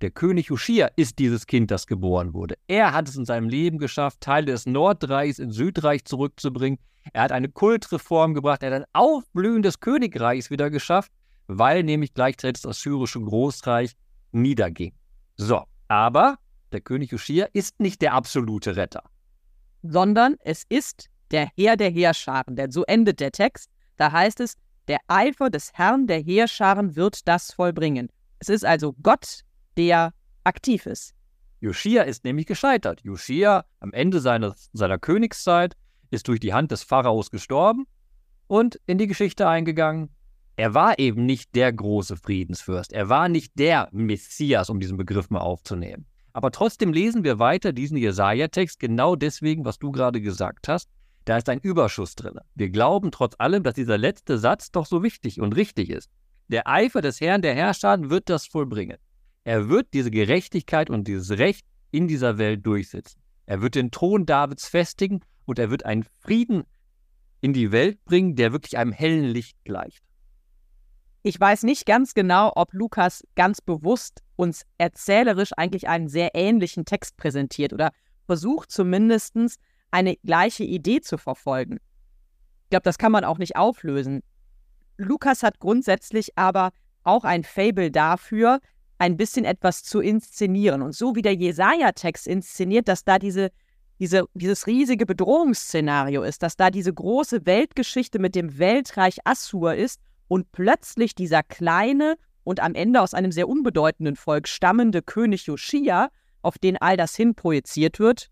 Der 0.00 0.10
König 0.10 0.50
Uschia 0.50 0.90
ist 0.96 1.18
dieses 1.18 1.46
Kind, 1.46 1.70
das 1.70 1.86
geboren 1.86 2.34
wurde. 2.34 2.56
Er 2.66 2.92
hat 2.92 3.08
es 3.08 3.16
in 3.16 3.24
seinem 3.24 3.48
Leben 3.48 3.78
geschafft, 3.78 4.20
Teile 4.20 4.46
des 4.46 4.66
Nordreichs 4.66 5.38
in 5.38 5.50
Südreich 5.50 6.04
zurückzubringen. 6.04 6.78
Er 7.12 7.22
hat 7.22 7.32
eine 7.32 7.48
Kultreform 7.48 8.34
gebracht, 8.34 8.62
er 8.62 8.74
hat 8.74 8.82
ein 8.82 8.88
Aufblühen 8.92 9.62
des 9.62 9.80
Königreichs 9.80 10.50
wieder 10.50 10.70
geschafft, 10.70 11.12
weil 11.46 11.82
nämlich 11.82 12.12
gleichzeitig 12.12 12.62
das 12.62 12.70
assyrische 12.70 13.20
Großreich 13.20 13.92
niederging. 14.32 14.92
So, 15.36 15.64
aber 15.88 16.38
der 16.72 16.80
König 16.80 17.12
Uschia 17.12 17.46
ist 17.52 17.80
nicht 17.80 18.02
der 18.02 18.12
absolute 18.14 18.76
Retter. 18.76 19.02
sondern 19.82 20.36
es 20.40 20.64
ist 20.68 21.10
der 21.30 21.50
Herr 21.56 21.76
der 21.76 21.90
Heerscharen, 21.90 22.56
denn 22.56 22.70
so 22.70 22.84
endet 22.84 23.20
der 23.20 23.32
Text. 23.32 23.70
Da 23.96 24.12
heißt 24.12 24.40
es, 24.40 24.54
der 24.88 24.98
Eifer 25.08 25.50
des 25.50 25.72
Herrn 25.74 26.06
der 26.06 26.20
Heerscharen 26.20 26.96
wird 26.96 27.28
das 27.28 27.52
vollbringen. 27.52 28.08
Es 28.38 28.48
ist 28.48 28.64
also 28.64 28.94
Gott, 29.02 29.40
der 29.76 30.12
aktiv 30.44 30.86
ist. 30.86 31.14
Joschia 31.60 32.02
ist 32.02 32.24
nämlich 32.24 32.46
gescheitert. 32.46 33.00
Joschia 33.02 33.64
am 33.80 33.92
Ende 33.92 34.20
seines, 34.20 34.70
seiner 34.72 34.98
Königszeit 34.98 35.74
ist 36.10 36.28
durch 36.28 36.40
die 36.40 36.52
Hand 36.52 36.70
des 36.70 36.82
Pharaos 36.82 37.30
gestorben 37.30 37.86
und 38.46 38.78
in 38.86 38.98
die 38.98 39.06
Geschichte 39.06 39.48
eingegangen. 39.48 40.13
Er 40.56 40.74
war 40.74 40.98
eben 40.98 41.26
nicht 41.26 41.54
der 41.54 41.72
große 41.72 42.16
Friedensfürst. 42.16 42.92
Er 42.92 43.08
war 43.08 43.28
nicht 43.28 43.58
der 43.58 43.88
Messias, 43.90 44.70
um 44.70 44.78
diesen 44.78 44.96
Begriff 44.96 45.30
mal 45.30 45.40
aufzunehmen. 45.40 46.06
Aber 46.32 46.50
trotzdem 46.50 46.92
lesen 46.92 47.24
wir 47.24 47.38
weiter 47.38 47.72
diesen 47.72 47.96
Jesaja-Text 47.96 48.78
genau 48.78 49.16
deswegen, 49.16 49.64
was 49.64 49.78
du 49.78 49.90
gerade 49.90 50.20
gesagt 50.20 50.68
hast. 50.68 50.88
Da 51.24 51.38
ist 51.38 51.48
ein 51.48 51.60
Überschuss 51.60 52.14
drin. 52.14 52.38
Wir 52.54 52.70
glauben 52.70 53.10
trotz 53.10 53.34
allem, 53.38 53.62
dass 53.62 53.74
dieser 53.74 53.98
letzte 53.98 54.38
Satz 54.38 54.70
doch 54.70 54.86
so 54.86 55.02
wichtig 55.02 55.40
und 55.40 55.56
richtig 55.56 55.90
ist. 55.90 56.10
Der 56.48 56.68
Eifer 56.68 57.00
des 57.00 57.20
Herrn 57.20 57.42
der 57.42 57.54
Herrscher 57.54 58.10
wird 58.10 58.28
das 58.28 58.46
vollbringen. 58.46 58.98
Er 59.44 59.68
wird 59.68 59.88
diese 59.94 60.10
Gerechtigkeit 60.10 60.90
und 60.90 61.08
dieses 61.08 61.38
Recht 61.38 61.66
in 61.90 62.08
dieser 62.08 62.38
Welt 62.38 62.66
durchsetzen. 62.66 63.20
Er 63.46 63.62
wird 63.62 63.74
den 63.74 63.90
Thron 63.90 64.26
Davids 64.26 64.68
festigen 64.68 65.20
und 65.46 65.58
er 65.58 65.70
wird 65.70 65.84
einen 65.84 66.04
Frieden 66.20 66.64
in 67.40 67.52
die 67.52 67.72
Welt 67.72 68.04
bringen, 68.04 68.36
der 68.36 68.52
wirklich 68.52 68.76
einem 68.76 68.92
hellen 68.92 69.24
Licht 69.24 69.56
gleicht. 69.64 70.02
Ich 71.26 71.40
weiß 71.40 71.62
nicht 71.62 71.86
ganz 71.86 72.12
genau, 72.12 72.52
ob 72.54 72.74
Lukas 72.74 73.24
ganz 73.34 73.62
bewusst 73.62 74.20
uns 74.36 74.66
erzählerisch 74.76 75.52
eigentlich 75.56 75.88
einen 75.88 76.06
sehr 76.06 76.34
ähnlichen 76.34 76.84
Text 76.84 77.16
präsentiert 77.16 77.72
oder 77.72 77.92
versucht 78.26 78.70
zumindest 78.70 79.34
eine 79.90 80.16
gleiche 80.16 80.64
Idee 80.64 81.00
zu 81.00 81.16
verfolgen. 81.16 81.78
Ich 82.64 82.70
glaube, 82.70 82.82
das 82.82 82.98
kann 82.98 83.10
man 83.10 83.24
auch 83.24 83.38
nicht 83.38 83.56
auflösen. 83.56 84.22
Lukas 84.98 85.42
hat 85.42 85.60
grundsätzlich 85.60 86.36
aber 86.36 86.72
auch 87.04 87.24
ein 87.24 87.42
Fable 87.42 87.90
dafür, 87.90 88.60
ein 88.98 89.16
bisschen 89.16 89.46
etwas 89.46 89.82
zu 89.82 90.00
inszenieren. 90.00 90.82
Und 90.82 90.94
so 90.94 91.16
wie 91.16 91.22
der 91.22 91.34
Jesaja-Text 91.34 92.26
inszeniert, 92.26 92.86
dass 92.86 93.02
da 93.02 93.18
diese, 93.18 93.50
diese, 93.98 94.26
dieses 94.34 94.66
riesige 94.66 95.06
Bedrohungsszenario 95.06 96.22
ist, 96.22 96.42
dass 96.42 96.56
da 96.56 96.70
diese 96.70 96.92
große 96.92 97.46
Weltgeschichte 97.46 98.18
mit 98.18 98.34
dem 98.34 98.58
Weltreich 98.58 99.20
Assur 99.24 99.74
ist 99.74 100.02
und 100.28 100.52
plötzlich 100.52 101.14
dieser 101.14 101.42
kleine 101.42 102.16
und 102.44 102.60
am 102.60 102.74
Ende 102.74 103.00
aus 103.00 103.14
einem 103.14 103.32
sehr 103.32 103.48
unbedeutenden 103.48 104.16
Volk 104.16 104.48
stammende 104.48 105.02
König 105.02 105.46
Joschia, 105.46 106.10
auf 106.42 106.58
den 106.58 106.76
all 106.76 106.96
das 106.96 107.16
hin 107.16 107.34
projiziert 107.34 107.98
wird 107.98 108.28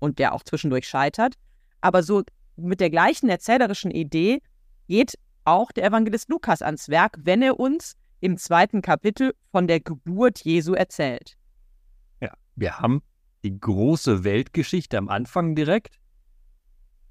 und 0.00 0.18
der 0.18 0.34
auch 0.34 0.42
zwischendurch 0.42 0.88
scheitert. 0.88 1.34
Aber 1.80 2.02
so 2.02 2.22
mit 2.56 2.80
der 2.80 2.90
gleichen 2.90 3.28
erzählerischen 3.28 3.90
Idee 3.90 4.40
geht 4.88 5.14
auch 5.44 5.72
der 5.72 5.84
Evangelist 5.84 6.28
Lukas 6.28 6.62
ans 6.62 6.88
Werk, 6.88 7.16
wenn 7.20 7.42
er 7.42 7.60
uns 7.60 7.94
im 8.20 8.38
zweiten 8.38 8.82
Kapitel 8.82 9.34
von 9.50 9.66
der 9.68 9.80
Geburt 9.80 10.40
Jesu 10.44 10.72
erzählt. 10.72 11.36
Ja, 12.20 12.32
wir 12.56 12.78
haben 12.78 13.02
die 13.42 13.58
große 13.58 14.24
Weltgeschichte 14.24 14.96
am 14.96 15.08
Anfang 15.08 15.54
direkt 15.54 15.98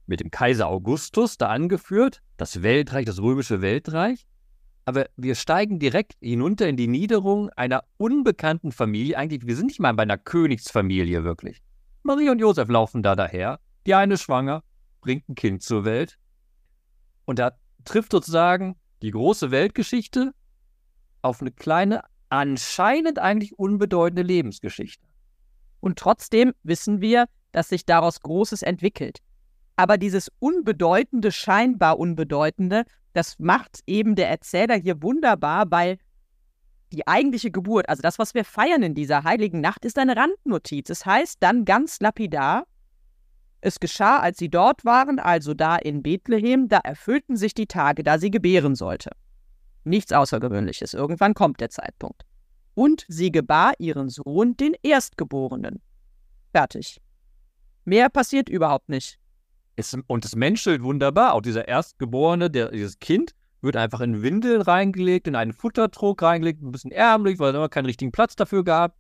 mit 0.05 0.19
dem 0.19 0.31
Kaiser 0.31 0.67
Augustus 0.67 1.37
da 1.37 1.49
angeführt, 1.49 2.21
das 2.37 2.61
Weltreich, 2.61 3.05
das 3.05 3.21
römische 3.21 3.61
Weltreich. 3.61 4.25
Aber 4.85 5.05
wir 5.15 5.35
steigen 5.35 5.79
direkt 5.79 6.13
hinunter 6.19 6.67
in 6.67 6.75
die 6.75 6.87
Niederung 6.87 7.49
einer 7.51 7.83
unbekannten 7.97 8.71
Familie. 8.71 9.17
Eigentlich, 9.17 9.47
wir 9.47 9.55
sind 9.55 9.67
nicht 9.67 9.79
mal 9.79 9.93
bei 9.93 10.03
einer 10.03 10.17
Königsfamilie 10.17 11.23
wirklich. 11.23 11.61
Marie 12.03 12.29
und 12.29 12.39
Josef 12.39 12.67
laufen 12.67 13.01
da 13.01 13.15
daher. 13.15 13.59
Die 13.85 13.93
eine 13.93 14.17
schwanger, 14.17 14.63
bringt 14.99 15.29
ein 15.29 15.35
Kind 15.35 15.63
zur 15.63 15.85
Welt. 15.85 16.17
Und 17.25 17.39
da 17.39 17.51
trifft 17.85 18.11
sozusagen 18.11 18.75
die 19.01 19.11
große 19.11 19.51
Weltgeschichte 19.51 20.33
auf 21.21 21.39
eine 21.39 21.51
kleine, 21.51 22.01
anscheinend 22.27 23.19
eigentlich 23.19 23.57
unbedeutende 23.57 24.21
Lebensgeschichte. 24.21 25.07
Und 25.79 25.97
trotzdem 25.99 26.53
wissen 26.63 27.01
wir, 27.01 27.25
dass 27.51 27.69
sich 27.69 27.85
daraus 27.85 28.19
Großes 28.21 28.63
entwickelt. 28.63 29.19
Aber 29.75 29.97
dieses 29.97 30.31
Unbedeutende, 30.39 31.31
scheinbar 31.31 31.99
Unbedeutende, 31.99 32.83
das 33.13 33.39
macht 33.39 33.79
eben 33.87 34.15
der 34.15 34.29
Erzähler 34.29 34.75
hier 34.75 35.01
wunderbar, 35.01 35.69
weil 35.69 35.97
die 36.91 37.07
eigentliche 37.07 37.49
Geburt, 37.49 37.89
also 37.89 38.01
das, 38.01 38.19
was 38.19 38.35
wir 38.35 38.45
feiern 38.45 38.83
in 38.83 38.93
dieser 38.93 39.23
heiligen 39.23 39.61
Nacht, 39.61 39.83
ist 39.83 39.97
eine 39.97 40.15
Randnotiz. 40.15 40.89
Es 40.89 41.05
heißt 41.05 41.37
dann 41.39 41.65
ganz 41.65 41.99
lapidar, 41.99 42.65
es 43.61 43.79
geschah, 43.79 44.19
als 44.19 44.37
sie 44.37 44.49
dort 44.49 44.83
waren, 44.83 45.19
also 45.19 45.53
da 45.53 45.77
in 45.77 46.03
Bethlehem, 46.03 46.67
da 46.67 46.79
erfüllten 46.79 47.37
sich 47.37 47.53
die 47.53 47.65
Tage, 47.65 48.03
da 48.03 48.19
sie 48.19 48.29
gebären 48.29 48.75
sollte. 48.75 49.11
Nichts 49.85 50.11
Außergewöhnliches. 50.11 50.93
Irgendwann 50.93 51.33
kommt 51.33 51.61
der 51.61 51.69
Zeitpunkt. 51.69 52.23
Und 52.75 53.05
sie 53.07 53.31
gebar 53.31 53.73
ihren 53.77 54.09
Sohn, 54.09 54.57
den 54.57 54.75
Erstgeborenen. 54.83 55.81
Fertig. 56.51 56.99
Mehr 57.85 58.09
passiert 58.09 58.49
überhaupt 58.49 58.89
nicht. 58.89 59.17
Es, 59.75 59.97
und 60.07 60.25
es 60.25 60.35
menschelt 60.35 60.83
wunderbar. 60.83 61.33
Auch 61.33 61.41
dieser 61.41 61.67
Erstgeborene, 61.67 62.49
der, 62.49 62.71
dieses 62.71 62.99
Kind, 62.99 63.33
wird 63.61 63.77
einfach 63.77 64.01
in 64.01 64.21
Windeln 64.21 64.61
reingelegt, 64.61 65.27
in 65.27 65.35
einen 65.35 65.53
Futtertrog 65.53 66.21
reingelegt, 66.21 66.61
ein 66.61 66.71
bisschen 66.71 66.91
ärmlich, 66.91 67.39
weil 67.39 67.55
er 67.55 67.69
keinen 67.69 67.85
richtigen 67.85 68.11
Platz 68.11 68.35
dafür 68.35 68.63
gab. 68.63 68.95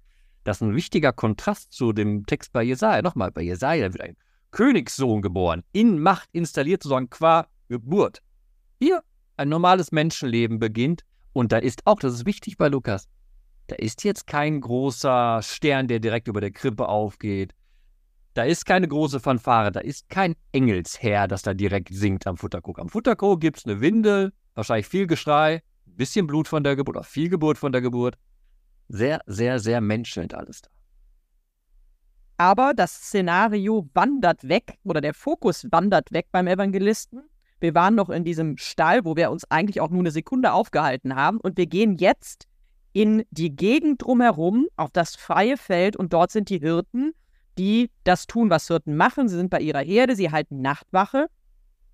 Das 0.45 0.57
ist 0.57 0.61
ein 0.61 0.75
wichtiger 0.75 1.13
Kontrast 1.13 1.71
zu 1.71 1.93
dem 1.93 2.25
Text 2.25 2.53
bei 2.53 2.63
Jesaja. 2.63 3.01
Nochmal, 3.01 3.31
bei 3.31 3.41
Jesaja 3.41 3.91
wird 3.93 4.01
ein 4.01 4.17
Königssohn 4.51 5.21
geboren, 5.21 5.63
in 5.71 5.99
Macht 5.99 6.29
installiert, 6.31 6.83
sozusagen 6.83 7.09
qua 7.09 7.47
Geburt. 7.69 8.21
Hier 8.79 9.03
ein 9.37 9.49
normales 9.49 9.91
Menschenleben 9.91 10.59
beginnt. 10.59 11.03
Und 11.33 11.51
da 11.51 11.57
ist 11.57 11.85
auch, 11.85 11.99
das 11.99 12.13
ist 12.13 12.25
wichtig 12.25 12.57
bei 12.57 12.67
Lukas, 12.67 13.07
da 13.67 13.75
ist 13.75 14.03
jetzt 14.03 14.27
kein 14.27 14.61
großer 14.61 15.41
Stern, 15.41 15.87
der 15.87 15.99
direkt 15.99 16.27
über 16.27 16.41
der 16.41 16.51
Krippe 16.51 16.87
aufgeht. 16.87 17.53
Da 18.33 18.43
ist 18.43 18.65
keine 18.65 18.87
große 18.87 19.19
Fanfare, 19.19 19.71
da 19.71 19.79
ist 19.79 20.09
kein 20.09 20.35
Engelsherr, 20.51 21.27
das 21.27 21.43
da 21.43 21.53
direkt 21.53 21.89
singt 21.93 22.25
am 22.25 22.37
Futterkrug. 22.37 22.79
Am 22.79 22.89
Futterkrug 22.89 23.39
gibt 23.39 23.59
es 23.59 23.65
eine 23.65 23.79
Windel, 23.79 24.33
wahrscheinlich 24.55 24.87
viel 24.87 25.05
Geschrei, 25.05 25.61
ein 25.85 25.95
bisschen 25.95 26.25
Blut 26.25 26.47
von 26.47 26.63
der 26.63 26.75
Geburt, 26.75 26.97
oder 26.97 27.03
viel 27.03 27.29
Geburt 27.29 27.57
von 27.57 27.71
der 27.71 27.81
Geburt. 27.81 28.15
Sehr, 28.89 29.21
sehr, 29.27 29.59
sehr 29.59 29.81
menschelnd 29.81 30.33
alles 30.33 30.63
da. 30.63 30.69
Aber 32.37 32.73
das 32.73 32.93
Szenario 32.93 33.87
wandert 33.93 34.47
weg, 34.47 34.77
oder 34.83 34.99
der 34.99 35.13
Fokus 35.13 35.67
wandert 35.71 36.11
weg 36.11 36.27
beim 36.31 36.47
Evangelisten 36.47 37.21
wir 37.63 37.73
waren 37.75 37.95
noch 37.95 38.09
in 38.09 38.25
diesem 38.25 38.57
Stall, 38.57 39.05
wo 39.05 39.15
wir 39.15 39.31
uns 39.31 39.49
eigentlich 39.49 39.79
auch 39.79 39.89
nur 39.89 40.01
eine 40.01 40.11
Sekunde 40.11 40.51
aufgehalten 40.51 41.15
haben. 41.15 41.39
Und 41.39 41.57
wir 41.57 41.65
gehen 41.65 41.95
jetzt 41.95 42.45
in 42.91 43.23
die 43.31 43.55
Gegend 43.55 44.01
drumherum, 44.01 44.67
auf 44.75 44.91
das 44.91 45.15
freie 45.15 45.55
Feld. 45.55 45.95
Und 45.95 46.11
dort 46.11 46.29
sind 46.29 46.49
die 46.49 46.59
Hirten, 46.59 47.13
die 47.57 47.91
das 48.03 48.27
tun, 48.27 48.49
was 48.49 48.67
Hirten 48.67 48.95
machen. 48.95 49.27
Sie 49.27 49.35
sind 49.35 49.49
bei 49.49 49.59
ihrer 49.59 49.81
Herde, 49.81 50.15
sie 50.15 50.31
halten 50.31 50.61
Nachtwache. 50.61 51.27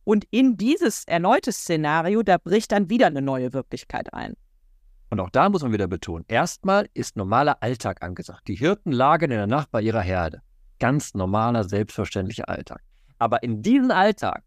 Und 0.03 0.25
in 0.31 0.57
dieses 0.57 1.03
erneute 1.05 1.51
Szenario, 1.51 2.23
da 2.23 2.37
bricht 2.37 2.71
dann 2.71 2.89
wieder 2.89 3.07
eine 3.07 3.21
neue 3.21 3.53
Wirklichkeit 3.53 4.13
ein. 4.13 4.33
Und 5.11 5.19
auch 5.19 5.29
da 5.29 5.49
muss 5.49 5.63
man 5.63 5.73
wieder 5.73 5.87
betonen, 5.87 6.25
erstmal 6.27 6.87
ist 6.93 7.15
normaler 7.15 7.61
Alltag 7.61 8.03
angesagt. 8.03 8.47
Die 8.47 8.55
Hirten 8.55 8.91
lagern 8.91 9.31
in 9.31 9.37
der 9.37 9.47
Nacht 9.47 9.71
bei 9.71 9.81
ihrer 9.81 10.01
Herde. 10.01 10.41
Ganz 10.79 11.13
normaler, 11.13 11.63
selbstverständlicher 11.63 12.47
Alltag. 12.47 12.81
Aber 13.17 13.43
in 13.43 13.61
diesen 13.61 13.91
Alltag 13.91 14.43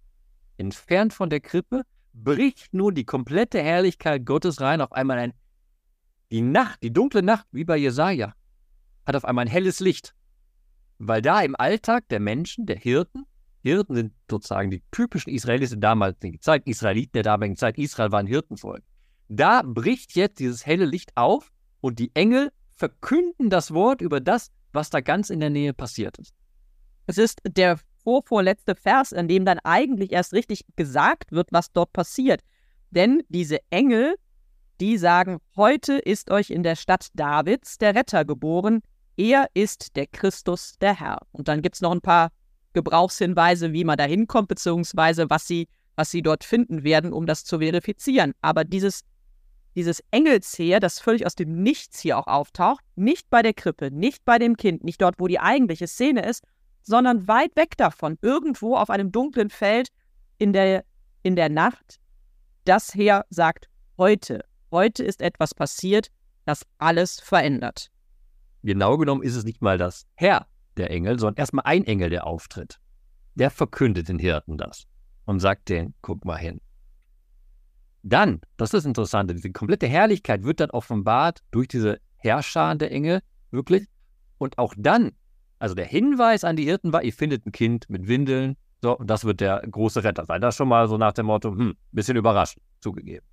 entfernt 0.57 1.12
von 1.12 1.31
der 1.31 1.40
Krippe, 1.40 1.83
bricht 2.12 2.73
nun 2.75 2.95
die 2.95 3.04
komplette 3.04 3.61
Herrlichkeit 3.61 4.25
Gottes 4.25 4.61
rein. 4.61 4.81
Auf 4.81 4.92
einmal 4.92 5.19
ein, 5.19 5.33
die 6.31 6.42
Nacht, 6.42 6.83
die 6.83 6.92
dunkle 6.92 7.23
Nacht, 7.23 7.47
wie 7.52 7.64
bei 7.64 7.76
Jesaja, 7.76 8.35
hat 9.07 9.16
auf 9.16 9.25
einmal 9.25 9.47
ein 9.47 9.50
helles 9.50 9.81
Licht. 9.81 10.14
Weil 11.04 11.21
da 11.21 11.40
im 11.40 11.56
Alltag 11.56 12.09
der 12.11 12.21
Menschen, 12.21 12.64
der 12.64 12.76
Hirten, 12.76 13.26
Hirten 13.64 13.97
sind 13.97 14.12
sozusagen 14.30 14.71
die 14.71 14.85
typischen 14.92 15.30
Israelis 15.30 15.71
der 15.71 15.80
damaligen 15.80 16.40
Zeit, 16.40 16.64
Israeliten 16.64 17.11
der 17.14 17.25
damaligen 17.25 17.56
Zeit, 17.56 17.76
Israel 17.76 18.12
war 18.12 18.21
ein 18.21 18.28
Hirtenvolk. 18.28 18.85
Da 19.28 19.62
bricht 19.64 20.14
jetzt 20.14 20.38
dieses 20.38 20.64
helle 20.64 20.85
Licht 20.85 21.11
auf 21.16 21.50
und 21.80 21.99
die 21.99 22.12
Engel 22.14 22.52
verkünden 22.75 23.50
das 23.50 23.75
Wort 23.75 24.00
über 24.00 24.21
das, 24.21 24.52
was 24.73 24.90
da 24.90 25.00
ganz 25.00 25.30
in 25.30 25.40
der 25.40 25.50
Nähe 25.50 25.75
passiert 25.75 26.18
ist. 26.18 26.35
Es 27.09 27.18
ist 27.18 27.40
der 27.44 27.80
vorvorletzte 28.04 28.76
Vers, 28.76 29.11
in 29.11 29.26
dem 29.26 29.44
dann 29.44 29.59
eigentlich 29.64 30.12
erst 30.12 30.32
richtig 30.32 30.64
gesagt 30.76 31.32
wird, 31.32 31.49
was 31.50 31.73
dort 31.73 31.92
passiert. 31.92 32.42
Denn 32.90 33.25
diese 33.28 33.59
Engel, 33.71 34.14
die 34.80 34.99
sagen, 34.99 35.38
heute 35.56 35.94
ist 35.94 36.30
euch 36.30 36.50
in 36.50 36.62
der 36.62 36.76
Stadt 36.76 37.09
Davids 37.14 37.78
der 37.78 37.97
Retter 37.97 38.25
geboren, 38.25 38.82
er 39.16 39.49
ist 39.54 39.97
der 39.97 40.07
Christus, 40.07 40.75
der 40.81 40.99
Herr. 40.99 41.19
Und 41.33 41.49
dann 41.49 41.62
gibt 41.62 41.76
es 41.76 41.81
noch 41.81 41.92
ein 41.92 42.00
paar 42.00 42.31
Gebrauchshinweise, 42.73 43.73
wie 43.73 43.85
man 43.85 43.99
da 43.99 44.04
hinkommt, 44.04 44.49
beziehungsweise 44.49 45.28
was 45.28 45.47
sie, 45.47 45.69
was 45.97 46.11
sie 46.11 46.23
dort 46.23 46.45
finden 46.45 46.85
werden, 46.85 47.12
um 47.12 47.26
das 47.26 47.45
zu 47.45 47.59
verifizieren. 47.59 48.33
Aber 48.40 48.64
dieses, 48.64 49.02
dieses 49.75 50.02
Engelsheer, 50.11 50.81
das 50.81 50.99
völlig 50.99 51.26
aus 51.26 51.35
dem 51.35 51.62
Nichts 51.62 52.00
hier 52.00 52.19
auch 52.19 52.26
auftaucht, 52.26 52.85
nicht 52.97 53.28
bei 53.31 53.42
der 53.42 53.54
Krippe, 53.54 53.90
nicht 53.90 54.25
bei 54.25 54.38
dem 54.38 54.57
Kind, 54.57 54.85
nicht 54.85 55.02
dort, 55.02 55.16
wo 55.19 55.26
die 55.28 55.40
eigentliche 55.40 55.87
Szene 55.87 56.25
ist, 56.26 56.45
sondern 56.83 57.28
weit 57.28 57.54
weg 57.57 57.76
davon, 57.76 58.19
irgendwo 58.23 58.76
auf 58.76 58.90
einem 58.90 59.12
dunklen 59.12 59.50
Feld 59.50 59.88
in 60.38 60.52
der, 60.52 60.85
in 61.23 61.37
der 61.37 61.49
Nacht. 61.49 62.00
Das 62.64 62.95
Heer 62.95 63.25
sagt 63.31 63.69
heute. 63.99 64.45
Heute 64.71 65.04
ist 65.04 65.21
etwas 65.21 65.54
passiert, 65.54 66.09
das 66.47 66.62
alles 66.78 67.21
verändert. 67.21 67.90
Genau 68.62 68.97
genommen 68.97 69.23
ist 69.23 69.37
es 69.37 69.45
nicht 69.45 69.62
mal 69.62 69.78
das 69.78 70.07
Herr 70.14 70.47
der 70.76 70.90
Engel, 70.90 71.19
sondern 71.19 71.37
erstmal 71.37 71.64
ein 71.66 71.85
Engel, 71.85 72.11
der 72.11 72.26
auftritt. 72.26 72.78
Der 73.35 73.50
verkündet 73.50 74.09
den 74.09 74.19
Hirten 74.19 74.57
das 74.57 74.85
und 75.25 75.40
sagt 75.40 75.69
denen, 75.69 75.95
guck 76.02 76.25
mal 76.25 76.37
hin. 76.37 76.61
Dann, 78.02 78.40
das 78.57 78.69
ist 78.69 78.75
das 78.75 78.85
Interessante, 78.85 79.35
diese 79.35 79.52
komplette 79.52 79.87
Herrlichkeit 79.87 80.42
wird 80.42 80.61
dann 80.61 80.71
offenbart 80.71 81.42
durch 81.50 81.69
diese 81.69 81.99
Herrscher 82.16 82.75
der 82.75 82.90
Engel, 82.90 83.21
wirklich. 83.50 83.87
Und 84.38 84.59
auch 84.59 84.75
dann, 84.76 85.12
also 85.59 85.75
der 85.75 85.87
Hinweis 85.87 86.42
an 86.42 86.57
die 86.57 86.64
Hirten 86.64 86.92
war, 86.92 87.02
ihr 87.02 87.12
findet 87.12 87.47
ein 87.47 87.52
Kind 87.52 87.88
mit 87.88 88.09
Windeln, 88.09 88.57
so, 88.83 88.99
und 88.99 89.09
das 89.09 89.25
wird 89.25 89.40
der 89.40 89.61
große 89.61 90.02
Retter 90.02 90.25
sein. 90.25 90.40
Das 90.40 90.57
schon 90.57 90.69
mal 90.69 90.88
so 90.88 90.99
nach 90.99 91.12
dem 91.12 91.26
Motto, 91.26 91.50
hm, 91.50 91.76
bisschen 91.92 92.16
überraschend, 92.16 92.64
zugegeben. 92.81 93.25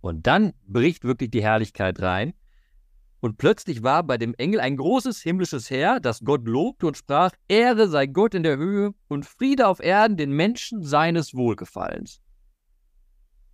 Und 0.00 0.28
dann 0.28 0.52
bricht 0.68 1.02
wirklich 1.02 1.30
die 1.30 1.42
Herrlichkeit 1.42 2.00
rein. 2.00 2.34
Und 3.20 3.38
plötzlich 3.38 3.82
war 3.82 4.02
bei 4.02 4.18
dem 4.18 4.34
Engel 4.34 4.60
ein 4.60 4.76
großes 4.76 5.20
himmlisches 5.20 5.70
Heer, 5.70 6.00
das 6.00 6.20
Gott 6.20 6.46
lobte 6.46 6.86
und 6.86 6.96
sprach: 6.96 7.32
Ehre 7.48 7.88
sei 7.88 8.06
Gott 8.06 8.34
in 8.34 8.42
der 8.42 8.56
Höhe 8.56 8.92
und 9.08 9.24
Friede 9.26 9.66
auf 9.66 9.80
Erden 9.80 10.16
den 10.16 10.32
Menschen 10.32 10.82
seines 10.82 11.34
Wohlgefallens. 11.34 12.20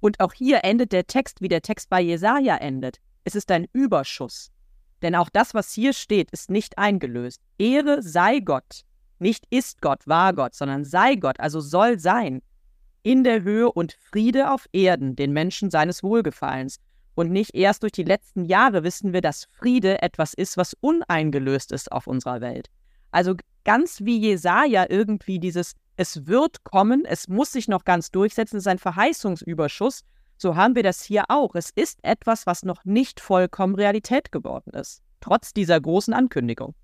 Und 0.00 0.18
auch 0.18 0.32
hier 0.32 0.64
endet 0.64 0.92
der 0.92 1.06
Text, 1.06 1.40
wie 1.40 1.48
der 1.48 1.62
Text 1.62 1.88
bei 1.88 2.00
Jesaja 2.00 2.56
endet. 2.56 2.98
Es 3.24 3.36
ist 3.36 3.50
ein 3.52 3.68
Überschuss. 3.72 4.50
Denn 5.00 5.14
auch 5.14 5.28
das, 5.30 5.54
was 5.54 5.72
hier 5.72 5.92
steht, 5.92 6.30
ist 6.32 6.50
nicht 6.50 6.76
eingelöst. 6.78 7.40
Ehre 7.58 8.02
sei 8.02 8.40
Gott. 8.40 8.82
Nicht 9.18 9.46
ist 9.50 9.80
Gott, 9.80 10.06
war 10.08 10.32
Gott, 10.32 10.56
sondern 10.56 10.84
sei 10.84 11.14
Gott, 11.14 11.38
also 11.38 11.60
soll 11.60 12.00
sein. 12.00 12.42
In 13.04 13.22
der 13.22 13.42
Höhe 13.42 13.70
und 13.70 13.92
Friede 13.92 14.50
auf 14.50 14.66
Erden, 14.72 15.14
den 15.14 15.32
Menschen 15.32 15.70
seines 15.70 16.02
Wohlgefallens. 16.02 16.78
Und 17.14 17.30
nicht 17.30 17.54
erst 17.54 17.82
durch 17.82 17.92
die 17.92 18.04
letzten 18.04 18.44
Jahre 18.44 18.84
wissen 18.84 19.12
wir, 19.12 19.20
dass 19.20 19.46
Friede 19.52 20.00
etwas 20.02 20.34
ist, 20.34 20.56
was 20.56 20.74
uneingelöst 20.80 21.72
ist 21.72 21.92
auf 21.92 22.06
unserer 22.06 22.40
Welt. 22.40 22.68
Also 23.10 23.34
ganz 23.64 24.00
wie 24.02 24.18
Jesaja 24.18 24.86
irgendwie 24.88 25.38
dieses 25.38 25.74
es 25.96 26.26
wird 26.26 26.64
kommen, 26.64 27.04
es 27.04 27.28
muss 27.28 27.52
sich 27.52 27.68
noch 27.68 27.84
ganz 27.84 28.10
durchsetzen, 28.10 28.56
ist 28.56 28.66
ein 28.66 28.78
Verheißungsüberschuss. 28.78 30.04
So 30.38 30.56
haben 30.56 30.74
wir 30.74 30.82
das 30.82 31.02
hier 31.02 31.24
auch. 31.28 31.54
Es 31.54 31.70
ist 31.70 31.98
etwas, 32.02 32.46
was 32.46 32.64
noch 32.64 32.84
nicht 32.84 33.20
vollkommen 33.20 33.74
Realität 33.74 34.32
geworden 34.32 34.70
ist, 34.70 35.02
trotz 35.20 35.52
dieser 35.52 35.80
großen 35.80 36.14
Ankündigung. 36.14 36.74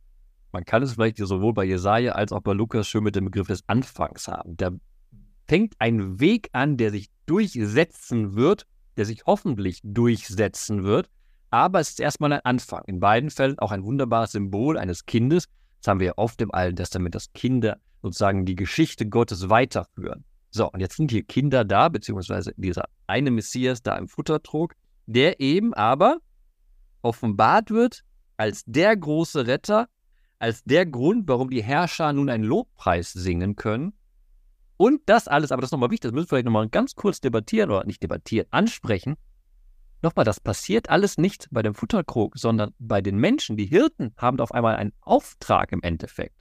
Man 0.52 0.64
kann 0.64 0.82
es 0.82 0.92
vielleicht 0.92 1.18
sowohl 1.18 1.52
bei 1.52 1.64
Jesaja 1.64 2.12
als 2.12 2.32
auch 2.32 2.40
bei 2.40 2.52
Lukas 2.52 2.86
schön 2.86 3.04
mit 3.04 3.16
dem 3.16 3.26
Begriff 3.26 3.48
des 3.48 3.62
Anfangs 3.66 4.28
haben. 4.28 4.56
Da 4.56 4.70
fängt 5.46 5.74
ein 5.78 6.20
Weg 6.20 6.48
an, 6.52 6.76
der 6.76 6.90
sich 6.90 7.08
durchsetzen 7.26 8.36
wird, 8.36 8.66
der 8.98 9.06
sich 9.06 9.24
hoffentlich 9.26 9.80
durchsetzen 9.82 10.84
wird. 10.84 11.08
Aber 11.50 11.80
es 11.80 11.90
ist 11.90 12.00
erstmal 12.00 12.32
ein 12.32 12.44
Anfang. 12.44 12.84
In 12.86 13.00
beiden 13.00 13.30
Fällen 13.30 13.58
auch 13.58 13.72
ein 13.72 13.84
wunderbares 13.84 14.32
Symbol 14.32 14.76
eines 14.76 15.06
Kindes. 15.06 15.46
Das 15.80 15.88
haben 15.88 16.00
wir 16.00 16.08
ja 16.08 16.12
oft 16.16 16.40
im 16.42 16.52
Alten 16.52 16.76
Testament, 16.76 17.14
dass 17.14 17.32
Kinder 17.32 17.78
sozusagen 18.02 18.44
die 18.44 18.56
Geschichte 18.56 19.08
Gottes 19.08 19.48
weiterführen. 19.48 20.24
So, 20.50 20.70
und 20.70 20.80
jetzt 20.80 20.96
sind 20.96 21.10
hier 21.10 21.22
Kinder 21.22 21.64
da, 21.64 21.88
beziehungsweise 21.88 22.52
dieser 22.56 22.84
eine 23.06 23.30
Messias 23.30 23.82
da 23.82 23.96
im 23.96 24.08
Futtertrog, 24.08 24.74
der 25.06 25.40
eben 25.40 25.74
aber 25.74 26.18
offenbart 27.02 27.70
wird 27.70 28.02
als 28.36 28.64
der 28.66 28.96
große 28.96 29.46
Retter, 29.46 29.88
als 30.38 30.62
der 30.64 30.86
Grund, 30.86 31.28
warum 31.28 31.50
die 31.50 31.62
Herrscher 31.62 32.12
nun 32.12 32.30
einen 32.30 32.44
Lobpreis 32.44 33.12
singen 33.12 33.56
können. 33.56 33.92
Und 34.78 35.02
das 35.06 35.26
alles, 35.26 35.52
aber 35.52 35.60
das 35.60 35.68
ist 35.68 35.72
nochmal 35.72 35.90
wichtig, 35.90 36.08
das 36.08 36.12
müssen 36.12 36.26
wir 36.26 36.28
vielleicht 36.28 36.46
nochmal 36.46 36.68
ganz 36.68 36.94
kurz 36.94 37.20
debattieren 37.20 37.70
oder 37.70 37.84
nicht 37.84 38.02
debattieren, 38.02 38.46
ansprechen. 38.52 39.16
Nochmal, 40.02 40.24
das 40.24 40.38
passiert 40.38 40.88
alles 40.88 41.18
nicht 41.18 41.48
bei 41.50 41.62
dem 41.62 41.74
Futterkrog, 41.74 42.38
sondern 42.38 42.72
bei 42.78 43.00
den 43.00 43.18
Menschen. 43.18 43.56
Die 43.56 43.66
Hirten 43.66 44.14
haben 44.16 44.38
auf 44.38 44.52
einmal 44.52 44.76
einen 44.76 44.92
Auftrag 45.00 45.72
im 45.72 45.82
Endeffekt. 45.82 46.36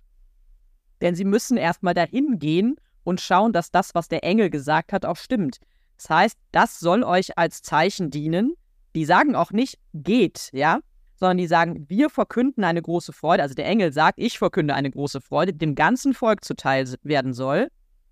Denn 1.02 1.16
sie 1.16 1.26
müssen 1.26 1.58
erstmal 1.58 1.96
dahin 1.96 2.38
gehen 2.38 2.76
und 3.04 3.22
schauen, 3.22 3.54
dass 3.54 3.72
das, 3.72 3.96
was 3.96 4.08
der 4.08 4.24
Engel 4.24 4.52
gesagt 4.52 4.94
hat, 4.94 5.04
auch 5.04 5.18
stimmt. 5.18 5.58
Das 5.98 6.10
heißt, 6.12 6.38
das 6.52 6.80
soll 6.80 7.04
euch 7.04 7.40
als 7.40 7.64
Zeichen 7.64 8.12
dienen. 8.12 8.54
Die 8.94 9.06
sagen 9.06 9.36
auch 9.36 9.52
nicht, 9.52 9.80
geht, 9.96 10.52
ja, 10.54 10.80
sondern 11.16 11.38
die 11.38 11.48
sagen, 11.48 11.86
wir 11.90 12.12
verkünden 12.12 12.64
eine 12.64 12.84
große 12.84 13.14
Freude. 13.14 13.42
Also 13.42 13.56
der 13.56 13.66
Engel 13.66 13.92
sagt, 13.92 14.20
ich 14.20 14.38
verkünde 14.38 14.76
eine 14.76 14.92
große 14.92 15.22
Freude, 15.22 15.54
dem 15.54 15.74
ganzen 15.74 16.14
Volk 16.14 16.46
zuteil 16.46 16.88
werden 17.02 17.34
soll. 17.34 17.70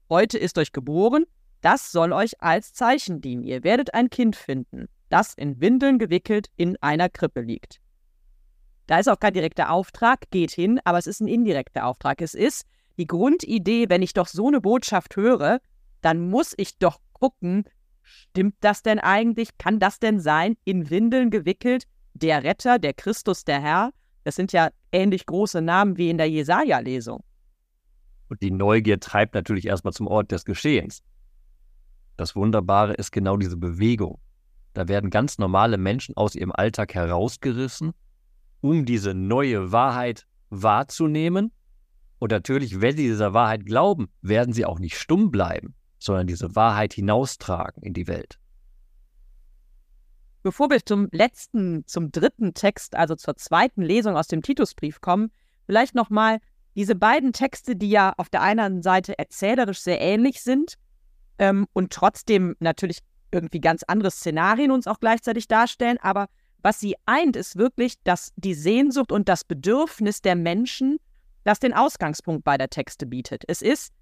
Heute 0.08 0.38
ist 0.38 0.60
euch 0.60 0.72
geboren, 0.72 1.26
das 1.62 1.91
soll 1.91 2.13
euch 2.13 2.39
als 2.39 2.74
Zeichen 2.74 3.22
dienen. 3.22 3.44
Ihr 3.44 3.63
werdet 3.63 3.96
ein 3.96 4.12
Kind 4.12 4.36
finden, 4.36 4.88
das 5.10 5.34
in 5.34 5.60
Windeln 5.60 5.98
gewickelt 5.98 6.52
in 6.58 6.78
einer 6.80 7.10
Krippe 7.10 7.41
liegt. 7.41 7.80
Da 8.86 9.00
ist 9.00 9.10
auch 9.10 9.20
kein 9.20 9.34
direkter 9.34 9.72
Auftrag, 9.72 10.30
geht 10.30 10.52
hin, 10.52 10.80
aber 10.84 11.00
es 11.00 11.08
ist 11.08 11.22
ein 11.22 11.28
indirekter 11.28 11.86
Auftrag. 11.86 12.22
Es 12.22 12.36
ist, 12.36 12.68
die 13.00 13.08
Grundidee, 13.08 13.89
wenn 13.89 14.04
ich 14.04 14.13
doch 14.13 14.28
so 14.28 14.48
eine 14.48 14.62
Botschaft 14.62 15.15
höre, 15.15 15.60
dann 16.02 16.30
muss 16.30 16.54
ich 16.56 16.78
doch 16.78 17.00
gucken, 17.13 17.63
stimmt 18.04 18.58
das 18.60 18.84
denn 18.84 19.00
eigentlich? 19.00 19.58
Kann 19.58 19.80
das 19.80 19.98
denn 19.98 20.20
sein? 20.20 20.56
In 20.65 20.91
Windeln 20.91 21.32
gewickelt, 21.32 21.86
der 22.13 22.44
Retter, 22.44 22.78
der 22.78 22.94
Christus, 22.94 23.44
der 23.44 23.60
Herr? 23.60 23.91
Das 24.24 24.36
sind 24.36 24.54
ja 24.54 24.70
ähnlich 24.91 25.26
große 25.26 25.62
Namen 25.63 25.98
wie 25.98 26.12
in 26.12 26.20
der 26.20 26.30
Jesaja-Lesung. 26.30 27.24
Und 28.30 28.42
die 28.42 28.52
Neugier 28.52 29.00
treibt 29.00 29.36
natürlich 29.36 29.68
erstmal 29.68 29.94
zum 29.94 30.08
Ort 30.08 30.32
des 30.32 30.46
Geschehens. 30.46 31.04
Das 32.18 32.36
Wunderbare 32.36 32.94
ist 32.94 33.12
genau 33.12 33.38
diese 33.38 33.58
Bewegung. 33.58 34.20
Da 34.74 34.88
werden 34.88 35.10
ganz 35.10 35.38
normale 35.38 35.78
Menschen 35.78 36.18
aus 36.18 36.36
ihrem 36.36 36.52
Alltag 36.52 36.94
herausgerissen, 36.94 37.94
um 38.62 38.86
diese 38.86 39.14
neue 39.14 39.72
Wahrheit 39.72 40.26
wahrzunehmen 40.50 41.52
und 42.20 42.32
natürlich, 42.32 42.82
wenn 42.82 42.96
sie 42.96 43.08
dieser 43.08 43.34
Wahrheit 43.34 43.66
glauben, 43.66 44.08
werden 44.22 44.54
sie 44.54 44.66
auch 44.66 44.80
nicht 44.80 44.98
stumm 44.98 45.32
bleiben, 45.32 45.76
sondern 46.00 46.28
diese 46.28 46.56
Wahrheit 46.56 46.94
hinaustragen 46.94 47.84
in 47.84 47.94
die 47.94 48.08
Welt. 48.08 48.40
Bevor 50.44 50.70
wir 50.70 50.84
zum 50.86 51.08
letzten, 51.12 51.86
zum 51.88 52.12
dritten 52.12 52.54
Text, 52.54 52.96
also 52.96 53.16
zur 53.16 53.36
zweiten 53.36 53.82
Lesung 53.82 54.16
aus 54.16 54.28
dem 54.28 54.42
Titusbrief 54.42 55.02
kommen, 55.02 55.32
vielleicht 55.66 55.96
nochmal 55.96 56.40
diese 56.76 56.96
beiden 56.96 57.34
Texte, 57.34 57.76
die 57.76 57.90
ja 57.90 58.14
auf 58.18 58.30
der 58.30 58.42
einen 58.42 58.82
Seite 58.82 59.18
erzählerisch 59.18 59.80
sehr 59.80 60.02
ähnlich 60.02 60.42
sind 60.42 60.76
ähm, 61.40 61.68
und 61.74 61.92
trotzdem 61.92 62.56
natürlich 62.60 63.00
irgendwie 63.32 63.62
ganz 63.62 63.84
andere 63.84 64.12
Szenarien 64.12 64.72
uns 64.72 64.88
auch 64.88 65.00
gleichzeitig 65.00 65.48
darstellen, 65.48 65.98
aber 66.02 66.28
was 66.62 66.80
sie 66.80 66.96
eint, 67.06 67.36
ist 67.36 67.58
wirklich, 67.58 67.96
dass 68.04 68.32
die 68.38 68.56
Sehnsucht 68.56 69.12
und 69.12 69.30
das 69.30 69.44
Bedürfnis 69.44 70.22
der 70.22 70.36
Menschen 70.36 70.98
das 71.46 71.60
den 71.60 71.74
Ausgangspunkt 71.74 72.44
beider 72.44 72.70
Texte 72.70 73.06
bietet. 73.06 73.44
Es 73.48 73.62
ist 73.62 73.94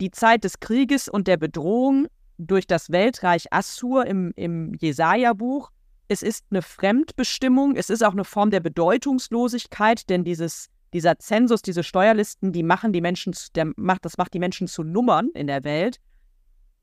die 0.00 0.10
Zeit 0.10 0.44
des 0.44 0.60
Krieges 0.60 1.08
und 1.08 1.26
der 1.26 1.38
Bedrohung 1.38 2.06
durch 2.38 2.66
das 2.66 2.90
Weltreich 2.90 3.52
Assur 3.52 4.06
im, 4.06 4.32
im 4.36 4.74
Jesaja-Buch. 4.74 5.70
Es 6.08 6.22
ist 6.22 6.44
eine 6.50 6.60
Fremdbestimmung, 6.60 7.76
es 7.76 7.88
ist 7.88 8.04
auch 8.04 8.12
eine 8.12 8.24
Form 8.24 8.50
der 8.50 8.60
Bedeutungslosigkeit, 8.60 10.08
denn 10.10 10.22
dieses, 10.22 10.68
dieser 10.92 11.18
Zensus, 11.18 11.62
diese 11.62 11.82
Steuerlisten, 11.82 12.52
die 12.52 12.62
machen 12.62 12.92
die 12.92 13.00
Menschen, 13.00 13.34
der 13.54 13.72
macht, 13.76 14.04
das 14.04 14.18
macht 14.18 14.34
die 14.34 14.38
Menschen 14.38 14.66
zu 14.66 14.82
Nummern 14.82 15.28
in 15.34 15.46
der 15.46 15.64
Welt. 15.64 15.98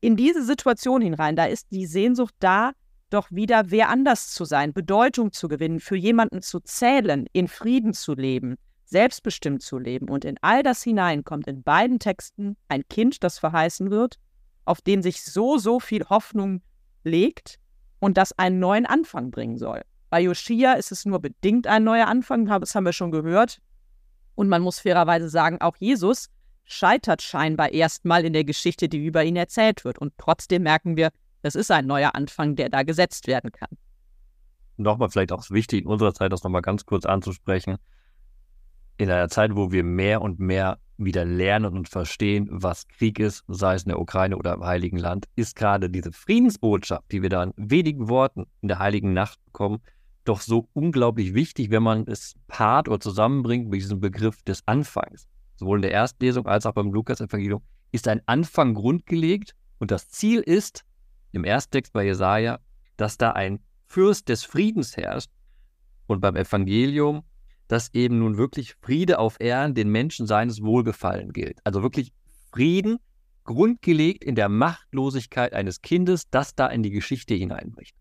In 0.00 0.16
diese 0.16 0.44
Situation 0.44 1.02
hinein, 1.02 1.36
da 1.36 1.44
ist 1.44 1.70
die 1.70 1.86
Sehnsucht 1.86 2.34
da, 2.40 2.72
doch 3.10 3.30
wieder 3.30 3.70
wer 3.70 3.88
anders 3.88 4.32
zu 4.32 4.44
sein, 4.44 4.72
Bedeutung 4.72 5.32
zu 5.32 5.48
gewinnen, 5.48 5.80
für 5.80 5.96
jemanden 5.96 6.42
zu 6.42 6.60
zählen, 6.60 7.26
in 7.32 7.48
Frieden 7.48 7.92
zu 7.92 8.14
leben 8.14 8.56
selbstbestimmt 8.90 9.62
zu 9.62 9.78
leben. 9.78 10.08
Und 10.08 10.24
in 10.24 10.36
all 10.42 10.62
das 10.62 10.82
hinein 10.82 11.24
kommt 11.24 11.46
in 11.46 11.62
beiden 11.62 11.98
Texten 11.98 12.56
ein 12.68 12.86
Kind, 12.88 13.24
das 13.24 13.38
verheißen 13.38 13.90
wird, 13.90 14.16
auf 14.64 14.82
den 14.82 15.02
sich 15.02 15.22
so, 15.22 15.58
so 15.58 15.80
viel 15.80 16.04
Hoffnung 16.08 16.62
legt 17.02 17.58
und 18.00 18.18
das 18.18 18.32
einen 18.38 18.58
neuen 18.58 18.86
Anfang 18.86 19.30
bringen 19.30 19.56
soll. 19.56 19.82
Bei 20.10 20.20
Joschia 20.20 20.74
ist 20.74 20.92
es 20.92 21.06
nur 21.06 21.20
bedingt 21.20 21.66
ein 21.66 21.84
neuer 21.84 22.08
Anfang, 22.08 22.46
das 22.46 22.74
haben 22.74 22.84
wir 22.84 22.92
schon 22.92 23.12
gehört. 23.12 23.60
Und 24.40 24.48
man 24.48 24.62
muss 24.62 24.78
fairerweise 24.78 25.28
sagen, 25.28 25.60
auch 25.60 25.76
Jesus 25.76 26.30
scheitert 26.64 27.20
scheinbar 27.20 27.72
erstmal 27.72 28.24
in 28.24 28.32
der 28.32 28.44
Geschichte, 28.44 28.88
die 28.88 29.04
über 29.04 29.22
ihn 29.22 29.36
erzählt 29.36 29.84
wird. 29.84 29.98
Und 29.98 30.14
trotzdem 30.16 30.62
merken 30.62 30.96
wir, 30.96 31.10
das 31.42 31.54
ist 31.54 31.70
ein 31.70 31.86
neuer 31.86 32.14
Anfang, 32.14 32.56
der 32.56 32.70
da 32.70 32.82
gesetzt 32.82 33.26
werden 33.26 33.52
kann. 33.52 33.68
Nochmal 34.78 35.10
vielleicht 35.10 35.32
auch 35.32 35.44
wichtig 35.50 35.82
in 35.82 35.88
unserer 35.88 36.14
Zeit, 36.14 36.32
das 36.32 36.42
nochmal 36.42 36.62
ganz 36.62 36.86
kurz 36.86 37.04
anzusprechen 37.04 37.76
in 38.96 39.10
einer 39.10 39.28
Zeit, 39.28 39.54
wo 39.56 39.72
wir 39.72 39.84
mehr 39.84 40.22
und 40.22 40.38
mehr 40.38 40.78
wieder 40.96 41.26
lernen 41.26 41.76
und 41.76 41.90
verstehen, 41.90 42.48
was 42.50 42.88
Krieg 42.88 43.18
ist, 43.18 43.44
sei 43.46 43.74
es 43.74 43.82
in 43.82 43.90
der 43.90 44.00
Ukraine 44.00 44.38
oder 44.38 44.54
im 44.54 44.64
Heiligen 44.64 44.96
Land, 44.96 45.26
ist 45.36 45.54
gerade 45.54 45.90
diese 45.90 46.12
Friedensbotschaft, 46.12 47.12
die 47.12 47.20
wir 47.20 47.28
da 47.28 47.42
in 47.42 47.52
wenigen 47.58 48.08
Worten 48.08 48.46
in 48.62 48.68
der 48.68 48.78
Heiligen 48.78 49.12
Nacht 49.12 49.38
bekommen, 49.44 49.82
doch 50.30 50.40
so 50.40 50.68
unglaublich 50.74 51.34
wichtig, 51.34 51.70
wenn 51.70 51.82
man 51.82 52.06
es 52.06 52.36
paart 52.46 52.88
oder 52.88 53.00
zusammenbringt 53.00 53.68
mit 53.68 53.80
diesem 53.80 53.98
Begriff 53.98 54.40
des 54.42 54.62
Anfangs. 54.66 55.26
sowohl 55.56 55.78
in 55.78 55.82
der 55.82 55.90
Erstlesung 55.90 56.46
als 56.46 56.66
auch 56.66 56.72
beim 56.72 56.92
Lukas-Evangelium, 56.92 57.62
ist 57.90 58.06
ein 58.06 58.22
Anfang 58.26 58.74
grundgelegt 58.74 59.56
und 59.78 59.90
das 59.90 60.08
Ziel 60.08 60.40
ist, 60.40 60.84
im 61.32 61.44
Ersttext 61.44 61.92
bei 61.92 62.04
Jesaja, 62.04 62.60
dass 62.96 63.18
da 63.18 63.32
ein 63.32 63.58
Fürst 63.86 64.28
des 64.28 64.44
Friedens 64.44 64.96
herrscht 64.96 65.30
und 66.06 66.20
beim 66.20 66.36
Evangelium, 66.36 67.24
dass 67.66 67.92
eben 67.92 68.20
nun 68.20 68.36
wirklich 68.36 68.76
Friede 68.80 69.18
auf 69.18 69.36
Erden 69.40 69.74
den 69.74 69.90
Menschen 69.90 70.28
seines 70.28 70.62
Wohlgefallen 70.62 71.32
gilt. 71.32 71.58
Also 71.64 71.82
wirklich 71.82 72.12
Frieden, 72.52 72.98
grundgelegt 73.42 74.22
in 74.22 74.36
der 74.36 74.48
Machtlosigkeit 74.48 75.52
eines 75.54 75.82
Kindes, 75.82 76.30
das 76.30 76.54
da 76.54 76.68
in 76.68 76.84
die 76.84 76.90
Geschichte 76.90 77.34
hineinbricht. 77.34 77.96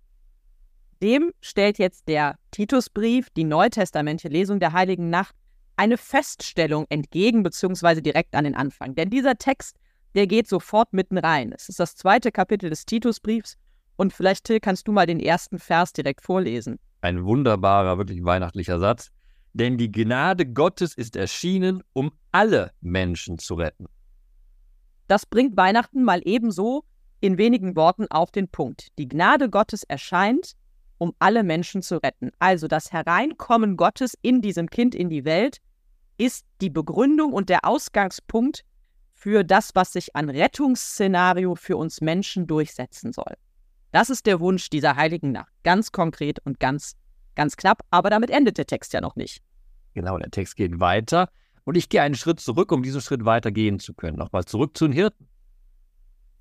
Dem 1.01 1.31
stellt 1.41 1.79
jetzt 1.79 2.07
der 2.07 2.35
Titusbrief, 2.51 3.29
die 3.29 3.45
neutestamentliche 3.45 4.33
Lesung 4.33 4.59
der 4.59 4.73
Heiligen 4.73 5.09
Nacht, 5.09 5.35
eine 5.77 5.97
Feststellung 5.97 6.85
entgegen, 6.89 7.41
beziehungsweise 7.41 8.01
direkt 8.01 8.35
an 8.35 8.43
den 8.43 8.55
Anfang. 8.55 8.95
Denn 8.95 9.09
dieser 9.09 9.37
Text, 9.37 9.77
der 10.13 10.27
geht 10.27 10.47
sofort 10.47 10.91
mitten 10.91 11.17
rein. 11.17 11.53
Es 11.55 11.69
ist 11.69 11.79
das 11.79 11.95
zweite 11.95 12.31
Kapitel 12.31 12.69
des 12.69 12.85
Titusbriefs 12.85 13.57
und 13.95 14.11
vielleicht, 14.11 14.43
Till, 14.45 14.59
kannst 14.59 14.87
du 14.87 14.91
mal 14.91 15.05
den 15.05 15.19
ersten 15.19 15.57
Vers 15.57 15.93
direkt 15.93 16.21
vorlesen. 16.21 16.79
Ein 17.01 17.23
wunderbarer, 17.23 17.97
wirklich 17.97 18.23
weihnachtlicher 18.23 18.79
Satz. 18.79 19.11
Denn 19.53 19.77
die 19.77 19.91
Gnade 19.91 20.45
Gottes 20.45 20.93
ist 20.93 21.15
erschienen, 21.15 21.81
um 21.93 22.11
alle 22.31 22.71
Menschen 22.81 23.39
zu 23.39 23.55
retten. 23.55 23.87
Das 25.07 25.25
bringt 25.25 25.57
Weihnachten 25.57 26.03
mal 26.03 26.21
ebenso 26.23 26.83
in 27.19 27.37
wenigen 27.37 27.75
Worten 27.75 28.05
auf 28.09 28.31
den 28.31 28.47
Punkt. 28.47 28.89
Die 28.97 29.07
Gnade 29.07 29.49
Gottes 29.49 29.83
erscheint, 29.83 30.53
um 30.99 31.15
alle 31.17 31.43
Menschen 31.43 31.81
zu 31.81 31.97
retten. 31.97 32.29
Also 32.37 32.67
das 32.67 32.91
Hereinkommen 32.91 33.75
Gottes 33.75 34.13
in 34.21 34.41
diesem 34.41 34.69
Kind 34.69 34.93
in 34.93 35.09
die 35.09 35.25
Welt 35.25 35.57
ist 36.17 36.45
die 36.61 36.69
Begründung 36.69 37.33
und 37.33 37.49
der 37.49 37.65
Ausgangspunkt 37.65 38.63
für 39.13 39.43
das, 39.43 39.71
was 39.73 39.93
sich 39.93 40.15
an 40.15 40.29
Rettungsszenario 40.29 41.55
für 41.55 41.77
uns 41.77 42.01
Menschen 42.01 42.45
durchsetzen 42.45 43.11
soll. 43.13 43.33
Das 43.91 44.09
ist 44.09 44.27
der 44.27 44.39
Wunsch 44.39 44.69
dieser 44.69 44.95
heiligen 44.95 45.31
Nacht. 45.31 45.51
Ganz 45.63 45.91
konkret 45.91 46.39
und 46.45 46.59
ganz, 46.59 46.95
ganz 47.35 47.57
knapp. 47.57 47.81
Aber 47.89 48.09
damit 48.09 48.29
endet 48.29 48.57
der 48.57 48.67
Text 48.67 48.93
ja 48.93 49.01
noch 49.01 49.15
nicht. 49.15 49.41
Genau, 49.93 50.17
der 50.17 50.29
Text 50.29 50.55
geht 50.55 50.79
weiter. 50.79 51.29
Und 51.63 51.75
ich 51.75 51.89
gehe 51.89 52.01
einen 52.01 52.15
Schritt 52.15 52.39
zurück, 52.39 52.71
um 52.71 52.83
diesen 52.83 53.01
Schritt 53.01 53.25
weiter 53.25 53.51
gehen 53.51 53.79
zu 53.79 53.93
können. 53.93 54.17
Nochmal 54.17 54.45
zurück 54.45 54.77
zu 54.77 54.87
den 54.87 54.93
Hirten 54.93 55.27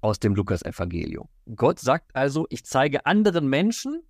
aus 0.01 0.19
dem 0.19 0.35
Lukas-Evangelium. 0.35 1.29
Gott 1.57 1.79
sagt 1.79 2.15
also, 2.15 2.47
ich 2.51 2.65
zeige 2.65 3.07
anderen 3.07 3.49
Menschen 3.49 4.03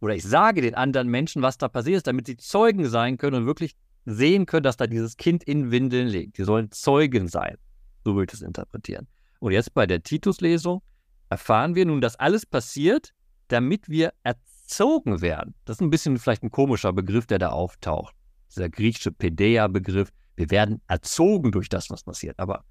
oder 0.00 0.14
ich 0.14 0.22
sage 0.22 0.62
den 0.62 0.74
anderen 0.74 1.08
Menschen, 1.08 1.42
was 1.42 1.58
da 1.58 1.68
passiert 1.68 1.98
ist, 1.98 2.06
damit 2.06 2.26
sie 2.26 2.36
Zeugen 2.36 2.88
sein 2.88 3.18
können 3.18 3.42
und 3.42 3.46
wirklich 3.46 3.74
sehen 4.06 4.46
können, 4.46 4.62
dass 4.62 4.76
da 4.76 4.86
dieses 4.86 5.16
Kind 5.16 5.44
in 5.44 5.70
Windeln 5.70 6.08
liegt. 6.08 6.38
Die 6.38 6.44
sollen 6.44 6.70
Zeugen 6.70 7.28
sein. 7.28 7.56
So 8.04 8.14
würde 8.14 8.32
ich 8.32 8.40
es 8.40 8.46
interpretieren. 8.46 9.06
Und 9.40 9.52
jetzt 9.52 9.74
bei 9.74 9.86
der 9.86 10.02
Titus-Lesung 10.02 10.82
erfahren 11.28 11.74
wir 11.74 11.86
nun, 11.86 12.00
dass 12.00 12.16
alles 12.16 12.46
passiert, 12.46 13.12
damit 13.48 13.88
wir 13.88 14.12
erzogen 14.22 15.20
werden. 15.20 15.54
Das 15.64 15.76
ist 15.76 15.80
ein 15.80 15.90
bisschen 15.90 16.18
vielleicht 16.18 16.42
ein 16.42 16.50
komischer 16.50 16.92
Begriff, 16.92 17.26
der 17.26 17.38
da 17.38 17.50
auftaucht. 17.50 18.14
Dieser 18.50 18.68
griechische 18.68 19.12
Pedea-Begriff. 19.12 20.10
Wir 20.36 20.50
werden 20.50 20.80
erzogen 20.88 21.52
durch 21.52 21.68
das, 21.68 21.90
was 21.90 22.02
passiert. 22.02 22.38
Aber 22.38 22.64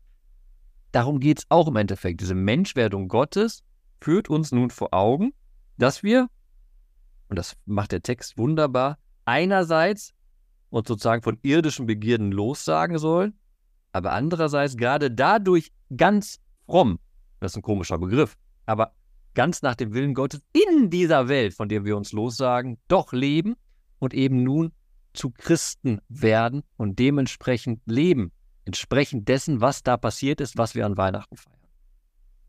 darum 0.92 1.20
geht 1.20 1.40
es 1.40 1.46
auch 1.50 1.68
im 1.68 1.76
Endeffekt. 1.76 2.22
Diese 2.22 2.36
Menschwerdung 2.36 3.08
Gottes 3.08 3.64
führt 4.02 4.30
uns 4.30 4.52
nun 4.52 4.72
vor 4.72 4.94
Augen, 4.94 5.34
dass 5.78 6.04
wir, 6.04 6.30
und 7.30 7.38
das 7.38 7.56
macht 7.66 7.92
der 7.92 8.02
Text 8.02 8.38
wunderbar, 8.38 8.98
einerseits 9.26 10.14
uns 10.70 10.88
sozusagen 10.88 11.24
von 11.24 11.40
irdischen 11.42 11.86
Begierden 11.86 12.32
lossagen 12.32 12.98
sollen, 12.98 13.34
aber 13.92 14.12
andererseits 14.12 14.78
gerade 14.78 15.10
dadurch 15.10 15.72
ganz 15.96 16.40
fromm, 16.66 17.00
das 17.40 17.54
ist 17.54 17.58
ein 17.58 17.62
komischer 17.62 17.98
Begriff, 17.98 18.36
aber 18.66 18.94
ganz 19.34 19.62
nach 19.62 19.76
dem 19.76 19.94
Willen 19.94 20.14
Gottes 20.14 20.42
in 20.54 20.90
dieser 20.90 21.28
Welt, 21.28 21.54
von 21.54 21.70
der 21.70 21.86
wir 21.86 21.96
uns 21.96 22.12
lossagen, 22.12 22.78
doch 22.88 23.14
leben 23.14 23.56
und 24.00 24.14
eben 24.14 24.44
nun 24.44 24.72
zu 25.14 25.32
Christen 25.32 26.02
werden 26.10 26.64
und 26.78 27.00
dementsprechend 27.00 27.82
leben, 27.86 28.32
entsprechend 28.66 29.28
dessen, 29.28 29.62
was 29.62 29.82
da 29.84 29.98
passiert 29.98 30.42
ist, 30.42 30.58
was 30.58 30.76
wir 30.76 30.86
an 30.86 30.98
Weihnachten 30.98 31.36
feiern. 31.36 31.58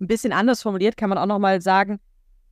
Ein 0.00 0.06
bisschen 0.06 0.32
anders 0.32 0.62
formuliert 0.62 0.96
kann 0.96 1.10
man 1.10 1.18
auch 1.18 1.26
nochmal 1.26 1.60
sagen, 1.60 2.00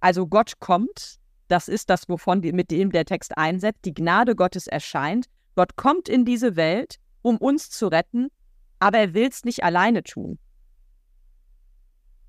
also 0.01 0.27
Gott 0.27 0.61
kommt, 0.61 1.18
das 1.49 1.69
ist 1.69 1.91
das, 1.91 2.09
wovon 2.09 2.43
die, 2.43 2.53
mit 2.53 2.71
dem 2.71 2.93
der 2.93 3.05
Text 3.05 3.37
einsetzt, 3.37 3.85
die 3.85 3.95
Gnade 3.95 4.37
Gottes 4.37 4.67
erscheint, 4.67 5.27
Gott 5.57 5.77
kommt 5.77 6.09
in 6.09 6.25
diese 6.25 6.57
Welt, 6.57 6.97
um 7.23 7.37
uns 7.39 7.71
zu 7.71 7.89
retten, 7.89 8.29
aber 8.79 8.99
er 8.99 9.15
will 9.15 9.29
es 9.29 9.45
nicht 9.45 9.65
alleine 9.65 10.05
tun. 10.05 10.39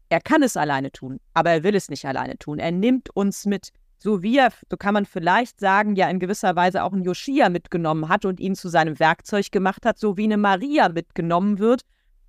Er 0.10 0.20
kann 0.20 0.42
es 0.42 0.58
alleine 0.58 0.92
tun, 0.92 1.20
aber 1.34 1.52
er 1.52 1.64
will 1.64 1.76
es 1.76 1.90
nicht 1.90 2.06
alleine 2.06 2.38
tun. 2.40 2.58
Er 2.58 2.72
nimmt 2.72 3.16
uns 3.16 3.46
mit, 3.46 3.70
so 4.00 4.24
wie 4.24 4.38
er, 4.38 4.52
so 4.70 4.78
kann 4.78 4.96
man 4.96 5.06
vielleicht 5.06 5.60
sagen, 5.60 5.96
ja 5.96 6.10
in 6.10 6.20
gewisser 6.20 6.56
Weise 6.56 6.84
auch 6.84 6.94
einen 6.94 7.04
Joschia 7.04 7.50
mitgenommen 7.50 8.10
hat 8.10 8.26
und 8.26 8.40
ihn 8.40 8.56
zu 8.56 8.70
seinem 8.70 8.98
Werkzeug 9.00 9.52
gemacht 9.52 9.86
hat, 9.86 10.00
so 10.00 10.18
wie 10.18 10.24
eine 10.24 10.38
Maria 10.38 10.90
mitgenommen 10.90 11.60
wird, 11.60 11.84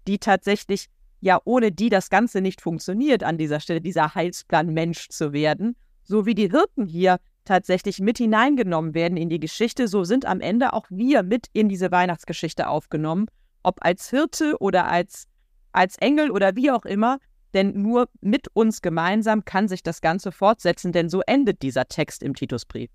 die 0.06 0.18
tatsächlich, 0.18 0.86
ja 1.20 1.40
ohne 1.44 1.72
die 1.72 1.88
das 1.88 2.10
Ganze 2.10 2.42
nicht 2.42 2.60
funktioniert, 2.60 3.24
an 3.24 3.38
dieser 3.38 3.60
Stelle 3.60 3.80
dieser 3.80 4.14
Heilsplan 4.14 4.74
Mensch 4.74 5.08
zu 5.08 5.32
werden, 5.32 5.76
so 6.10 6.26
wie 6.26 6.34
die 6.34 6.50
Hirten 6.50 6.86
hier 6.86 7.18
tatsächlich 7.44 8.00
mit 8.00 8.18
hineingenommen 8.18 8.94
werden 8.94 9.16
in 9.16 9.30
die 9.30 9.40
Geschichte, 9.40 9.88
so 9.88 10.04
sind 10.04 10.26
am 10.26 10.40
Ende 10.40 10.72
auch 10.72 10.86
wir 10.90 11.22
mit 11.22 11.46
in 11.52 11.68
diese 11.68 11.90
Weihnachtsgeschichte 11.90 12.68
aufgenommen, 12.68 13.28
ob 13.62 13.76
als 13.80 14.10
Hirte 14.10 14.56
oder 14.58 14.88
als, 14.88 15.26
als 15.72 15.96
Engel 15.98 16.30
oder 16.30 16.56
wie 16.56 16.70
auch 16.70 16.84
immer, 16.84 17.18
denn 17.54 17.80
nur 17.80 18.08
mit 18.20 18.48
uns 18.54 18.82
gemeinsam 18.82 19.44
kann 19.44 19.68
sich 19.68 19.82
das 19.82 20.00
Ganze 20.00 20.32
fortsetzen, 20.32 20.92
denn 20.92 21.08
so 21.08 21.22
endet 21.26 21.62
dieser 21.62 21.86
Text 21.86 22.22
im 22.22 22.34
Titusbrief. 22.34 22.90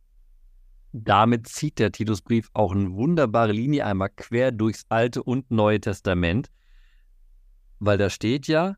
Damit 0.91 1.47
zieht 1.47 1.79
der 1.79 1.91
Titusbrief 1.91 2.49
auch 2.53 2.73
eine 2.73 2.93
wunderbare 2.93 3.51
Linie 3.51 3.85
einmal 3.85 4.09
quer 4.15 4.51
durchs 4.51 4.85
Alte 4.89 5.23
und 5.23 5.51
Neue 5.51 5.81
Testament, 5.81 6.49
weil 7.79 7.97
da 7.97 8.09
steht 8.09 8.47
ja, 8.47 8.75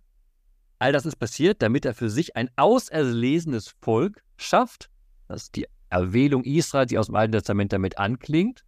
all 0.79 0.91
das 0.91 1.05
ist 1.05 1.17
passiert, 1.17 1.61
damit 1.61 1.85
er 1.85 1.93
für 1.93 2.09
sich 2.09 2.35
ein 2.35 2.49
auserlesenes 2.55 3.75
Volk 3.81 4.23
schafft, 4.37 4.89
das 5.27 5.43
ist 5.43 5.55
die 5.55 5.67
Erwählung 5.89 6.43
Israels, 6.43 6.89
die 6.89 6.97
aus 6.97 7.07
dem 7.07 7.15
Alten 7.15 7.33
Testament 7.33 7.73
damit 7.73 7.97
anklingt. 7.97 8.63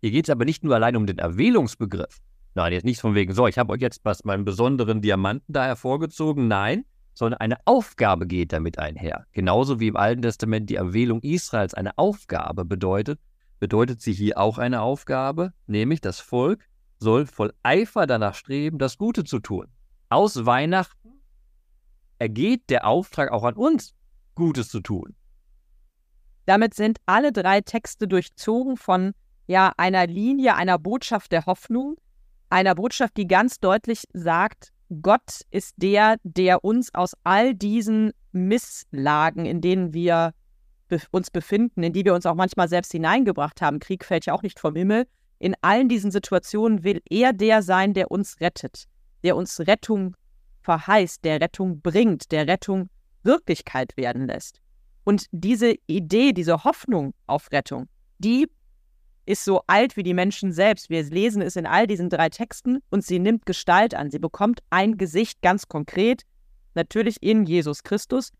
Hier 0.00 0.10
geht 0.10 0.26
es 0.26 0.30
aber 0.30 0.44
nicht 0.44 0.64
nur 0.64 0.74
allein 0.74 0.96
um 0.96 1.06
den 1.06 1.18
Erwählungsbegriff, 1.18 2.20
Nein, 2.56 2.72
jetzt 2.72 2.84
nicht 2.84 3.00
von 3.00 3.16
wegen, 3.16 3.34
so, 3.34 3.48
ich 3.48 3.58
habe 3.58 3.72
euch 3.72 3.80
jetzt 3.80 4.04
was 4.04 4.24
meinen 4.24 4.44
besonderen 4.44 5.02
Diamanten 5.02 5.52
da 5.52 5.64
hervorgezogen. 5.64 6.46
Nein, 6.46 6.84
sondern 7.12 7.40
eine 7.40 7.56
Aufgabe 7.64 8.28
geht 8.28 8.52
damit 8.52 8.78
einher. 8.78 9.26
Genauso 9.32 9.80
wie 9.80 9.88
im 9.88 9.96
Alten 9.96 10.22
Testament 10.22 10.70
die 10.70 10.76
Erwählung 10.76 11.20
Israels 11.22 11.74
eine 11.74 11.98
Aufgabe 11.98 12.64
bedeutet, 12.64 13.18
bedeutet 13.58 14.00
sie 14.00 14.12
hier 14.12 14.38
auch 14.38 14.58
eine 14.58 14.82
Aufgabe, 14.82 15.52
nämlich 15.66 16.00
das 16.00 16.20
Volk 16.20 16.68
soll 16.98 17.26
voll 17.26 17.52
Eifer 17.64 18.06
danach 18.06 18.34
streben, 18.34 18.78
das 18.78 18.98
Gute 18.98 19.24
zu 19.24 19.40
tun. 19.40 19.66
Aus 20.08 20.46
Weihnachten 20.46 21.03
ergeht 22.18 22.70
der 22.70 22.86
Auftrag 22.86 23.30
auch 23.30 23.44
an 23.44 23.54
uns, 23.54 23.94
Gutes 24.34 24.68
zu 24.68 24.80
tun. 24.80 25.14
Damit 26.46 26.74
sind 26.74 26.98
alle 27.06 27.32
drei 27.32 27.60
Texte 27.60 28.06
durchzogen 28.06 28.76
von 28.76 29.12
ja 29.46 29.72
einer 29.76 30.06
Linie, 30.06 30.56
einer 30.56 30.78
Botschaft 30.78 31.32
der 31.32 31.46
Hoffnung, 31.46 31.96
einer 32.50 32.74
Botschaft, 32.74 33.16
die 33.16 33.26
ganz 33.26 33.60
deutlich 33.60 34.04
sagt, 34.12 34.70
Gott 35.02 35.40
ist 35.50 35.74
der, 35.76 36.16
der 36.22 36.64
uns 36.64 36.94
aus 36.94 37.14
all 37.24 37.54
diesen 37.54 38.12
Misslagen, 38.32 39.46
in 39.46 39.60
denen 39.60 39.94
wir 39.94 40.34
be 40.88 41.00
uns 41.10 41.30
befinden, 41.30 41.82
in 41.82 41.92
die 41.92 42.04
wir 42.04 42.14
uns 42.14 42.26
auch 42.26 42.34
manchmal 42.34 42.68
selbst 42.68 42.92
hineingebracht 42.92 43.62
haben, 43.62 43.80
Krieg 43.80 44.04
fällt 44.04 44.26
ja 44.26 44.34
auch 44.34 44.42
nicht 44.42 44.60
vom 44.60 44.76
Himmel, 44.76 45.06
in 45.38 45.54
allen 45.62 45.88
diesen 45.88 46.10
Situationen 46.10 46.84
will 46.84 47.00
er 47.08 47.32
der 47.32 47.62
sein, 47.62 47.94
der 47.94 48.10
uns 48.10 48.40
rettet, 48.40 48.84
der 49.22 49.36
uns 49.36 49.60
Rettung 49.60 50.14
verheißt, 50.64 51.24
der 51.24 51.40
Rettung 51.40 51.80
bringt, 51.80 52.32
der 52.32 52.46
Rettung 52.48 52.88
Wirklichkeit 53.22 53.96
werden 53.96 54.26
lässt. 54.26 54.60
Und 55.04 55.26
diese 55.30 55.74
Idee, 55.86 56.32
diese 56.32 56.64
Hoffnung 56.64 57.14
auf 57.26 57.52
Rettung, 57.52 57.88
die 58.18 58.48
ist 59.26 59.44
so 59.44 59.62
alt 59.66 59.96
wie 59.96 60.02
die 60.02 60.14
Menschen 60.14 60.52
selbst. 60.52 60.90
Wir 60.90 61.02
lesen 61.04 61.40
es 61.42 61.56
in 61.56 61.66
all 61.66 61.86
diesen 61.86 62.10
drei 62.10 62.28
Texten 62.28 62.80
und 62.90 63.04
sie 63.04 63.18
nimmt 63.18 63.46
Gestalt 63.46 63.94
an. 63.94 64.10
Sie 64.10 64.18
bekommt 64.18 64.60
ein 64.70 64.96
Gesicht 64.98 65.40
ganz 65.40 65.68
konkret, 65.68 66.22
natürlich 66.74 67.16
in 67.20 67.44
Jesus 67.44 67.82
Christus. 67.82 68.32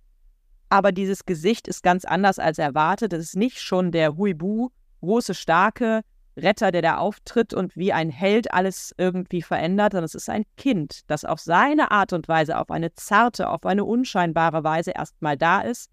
Aber 0.69 0.93
dieses 0.93 1.25
Gesicht 1.25 1.69
ist 1.69 1.83
ganz 1.83 2.05
anders 2.05 2.39
als 2.39 2.59
erwartet. 2.59 3.13
Es 3.13 3.25
ist 3.25 3.37
nicht 3.37 3.61
schon 3.61 3.93
der 3.93 4.17
Huibu, 4.17 4.71
große, 5.01 5.35
starke 5.35 6.03
Retter, 6.37 6.73
der 6.73 6.83
da 6.83 6.99
auftritt 6.99 7.55
und 7.55 7.77
wie 7.77 7.93
ein 7.93 8.11
Held 8.11 8.53
alles 8.53 8.95
irgendwie 8.99 9.43
verändert, 9.43 9.93
sondern 9.93 10.07
es 10.07 10.15
ist 10.15 10.29
ein 10.29 10.45
Kind, 10.57 11.01
das 11.07 11.25
auf 11.25 11.41
seine 11.41 11.91
Art 11.91 12.13
und 12.13 12.29
Weise, 12.29 12.59
auf 12.59 12.71
eine 12.71 12.93
zarte, 12.95 13.49
auf 13.49 13.65
eine 13.67 13.85
unscheinbare 13.85 14.65
Weise 14.65 14.93
erstmal 14.93 15.37
da 15.37 15.61
ist 15.61 15.91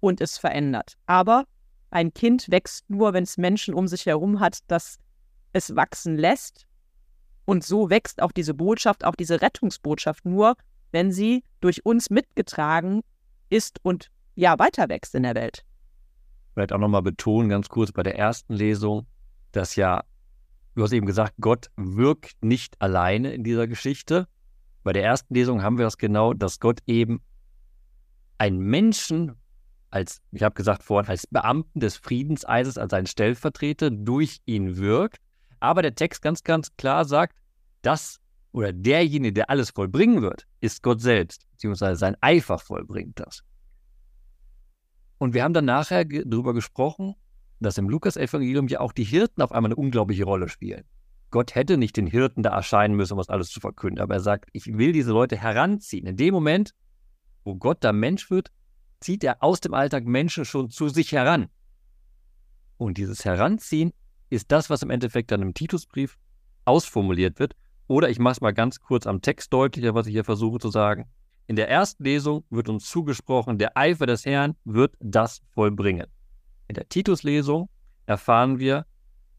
und 0.00 0.20
es 0.20 0.38
verändert. 0.38 0.94
Aber 1.06 1.44
ein 1.90 2.14
Kind 2.14 2.50
wächst 2.50 2.88
nur, 2.88 3.12
wenn 3.12 3.24
es 3.24 3.36
Menschen 3.36 3.74
um 3.74 3.88
sich 3.88 4.06
herum 4.06 4.40
hat, 4.40 4.58
das 4.68 4.98
es 5.52 5.74
wachsen 5.76 6.16
lässt. 6.16 6.66
Und 7.44 7.64
so 7.64 7.90
wächst 7.90 8.22
auch 8.22 8.32
diese 8.32 8.54
Botschaft, 8.54 9.04
auch 9.04 9.16
diese 9.16 9.42
Rettungsbotschaft 9.42 10.24
nur, 10.24 10.54
wenn 10.92 11.10
sie 11.10 11.44
durch 11.60 11.84
uns 11.84 12.08
mitgetragen 12.08 13.02
ist 13.50 13.80
und 13.82 14.10
ja, 14.34 14.58
weiter 14.58 14.88
wächst 14.88 15.14
in 15.14 15.24
der 15.24 15.34
Welt. 15.34 15.64
Vielleicht 16.54 16.72
auch 16.72 16.78
nochmal 16.78 17.02
betonen, 17.02 17.48
ganz 17.48 17.68
kurz 17.68 17.92
bei 17.92 18.02
der 18.02 18.16
ersten 18.16 18.54
Lesung, 18.54 19.06
dass 19.52 19.76
ja, 19.76 20.04
du 20.74 20.82
hast 20.82 20.92
eben 20.92 21.06
gesagt, 21.06 21.34
Gott 21.40 21.70
wirkt 21.76 22.42
nicht 22.42 22.80
alleine 22.80 23.32
in 23.32 23.44
dieser 23.44 23.66
Geschichte. 23.66 24.26
Bei 24.82 24.92
der 24.92 25.04
ersten 25.04 25.34
Lesung 25.34 25.62
haben 25.62 25.78
wir 25.78 25.84
das 25.84 25.98
genau, 25.98 26.34
dass 26.34 26.58
Gott 26.58 26.80
eben 26.86 27.22
einen 28.38 28.58
Menschen 28.58 29.36
als, 29.90 30.22
ich 30.32 30.42
habe 30.42 30.54
gesagt 30.54 30.82
vorhin, 30.82 31.10
als 31.10 31.26
Beamten 31.26 31.78
des 31.78 31.96
Friedenseises, 31.96 32.78
als 32.78 32.94
einen 32.94 33.06
Stellvertreter 33.06 33.90
durch 33.90 34.40
ihn 34.46 34.78
wirkt. 34.78 35.18
Aber 35.60 35.82
der 35.82 35.94
Text 35.94 36.22
ganz, 36.22 36.42
ganz 36.42 36.74
klar 36.76 37.04
sagt, 37.04 37.36
dass 37.82 38.18
oder 38.52 38.72
derjenige, 38.72 39.32
der 39.32 39.50
alles 39.50 39.70
vollbringen 39.70 40.22
wird, 40.22 40.46
ist 40.60 40.82
Gott 40.82 41.00
selbst, 41.00 41.46
beziehungsweise 41.52 41.98
sein 41.98 42.16
Eifer 42.20 42.58
vollbringt 42.58 43.18
das. 43.18 43.42
Und 45.18 45.34
wir 45.34 45.42
haben 45.44 45.54
dann 45.54 45.64
nachher 45.64 46.04
darüber 46.04 46.52
gesprochen, 46.52 47.14
dass 47.62 47.78
im 47.78 47.88
Lukas-Evangelium 47.88 48.68
ja 48.68 48.80
auch 48.80 48.92
die 48.92 49.04
Hirten 49.04 49.42
auf 49.42 49.52
einmal 49.52 49.70
eine 49.70 49.76
unglaubliche 49.76 50.24
Rolle 50.24 50.48
spielen. 50.48 50.84
Gott 51.30 51.54
hätte 51.54 51.78
nicht 51.78 51.96
den 51.96 52.06
Hirten 52.06 52.42
da 52.42 52.50
erscheinen 52.50 52.94
müssen, 52.94 53.14
um 53.14 53.18
das 53.18 53.30
alles 53.30 53.48
zu 53.48 53.60
verkünden, 53.60 54.02
aber 54.02 54.14
er 54.14 54.20
sagt, 54.20 54.50
ich 54.52 54.66
will 54.76 54.92
diese 54.92 55.12
Leute 55.12 55.36
heranziehen. 55.36 56.06
In 56.06 56.16
dem 56.16 56.34
Moment, 56.34 56.74
wo 57.44 57.56
Gott 57.56 57.78
da 57.80 57.92
Mensch 57.92 58.30
wird, 58.30 58.50
zieht 59.00 59.24
er 59.24 59.42
aus 59.42 59.60
dem 59.60 59.74
Alltag 59.74 60.04
Menschen 60.04 60.44
schon 60.44 60.70
zu 60.70 60.88
sich 60.88 61.12
heran. 61.12 61.48
Und 62.76 62.98
dieses 62.98 63.24
Heranziehen 63.24 63.92
ist 64.28 64.52
das, 64.52 64.70
was 64.70 64.82
im 64.82 64.90
Endeffekt 64.90 65.30
dann 65.30 65.42
im 65.42 65.54
Titusbrief 65.54 66.18
ausformuliert 66.64 67.38
wird. 67.38 67.54
Oder 67.86 68.10
ich 68.10 68.18
mache 68.18 68.32
es 68.32 68.40
mal 68.40 68.52
ganz 68.52 68.80
kurz 68.80 69.06
am 69.06 69.22
Text 69.22 69.52
deutlicher, 69.52 69.94
was 69.94 70.06
ich 70.06 70.12
hier 70.12 70.24
versuche 70.24 70.58
zu 70.58 70.70
sagen. 70.70 71.06
In 71.46 71.56
der 71.56 71.68
ersten 71.68 72.04
Lesung 72.04 72.44
wird 72.50 72.68
uns 72.68 72.88
zugesprochen, 72.88 73.58
der 73.58 73.76
Eifer 73.76 74.06
des 74.06 74.24
Herrn 74.24 74.54
wird 74.64 74.94
das 75.00 75.42
vollbringen. 75.54 76.06
In 76.72 76.76
der 76.76 76.88
Tituslesung 76.88 77.68
erfahren 78.06 78.58
wir, 78.58 78.86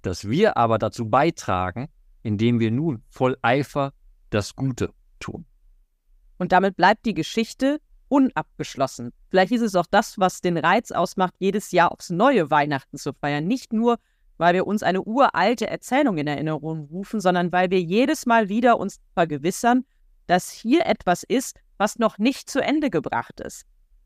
dass 0.04 0.30
wir 0.30 0.56
aber 0.56 0.78
dazu 0.78 1.10
beitragen, 1.10 1.90
indem 2.22 2.60
wir 2.60 2.70
nun 2.70 3.02
voll 3.10 3.40
Eifer 3.42 3.92
das 4.30 4.56
Gute 4.56 4.94
tun. 5.18 5.44
Und 6.38 6.52
damit 6.52 6.78
bleibt 6.78 7.08
die 7.08 7.16
Geschichte 7.16 7.82
unabgeschlossen. 8.08 9.14
Vielleicht 9.30 9.52
ist 9.52 9.64
es 9.64 9.74
auch 9.74 9.88
das, 9.90 10.20
was 10.20 10.42
den 10.42 10.60
Reiz 10.60 10.92
ausmacht, 10.92 11.34
jedes 11.40 11.72
Jahr 11.72 11.92
aufs 11.92 12.12
neue 12.12 12.52
Weihnachten 12.52 13.00
zu 13.00 13.14
feiern. 13.14 13.48
Nicht 13.48 13.74
nur, 13.74 13.98
weil 14.38 14.54
wir 14.54 14.68
uns 14.68 14.84
eine 14.84 15.02
uralte 15.02 15.66
Erzählung 15.66 16.20
in 16.20 16.28
Erinnerung 16.28 16.82
rufen, 16.82 17.20
sondern 17.20 17.52
weil 17.52 17.72
wir 17.72 17.82
jedes 17.82 18.28
Mal 18.28 18.48
wieder 18.48 18.78
uns 18.78 19.00
vergewissern, 19.16 19.86
dass 20.28 20.52
hier 20.52 20.86
etwas 20.86 21.24
ist, 21.24 21.60
was 21.80 21.98
noch 21.98 22.20
nicht 22.20 22.48
zu 22.48 22.62
Ende 22.62 22.92
gebracht 22.92 23.40
ist, 23.40 23.66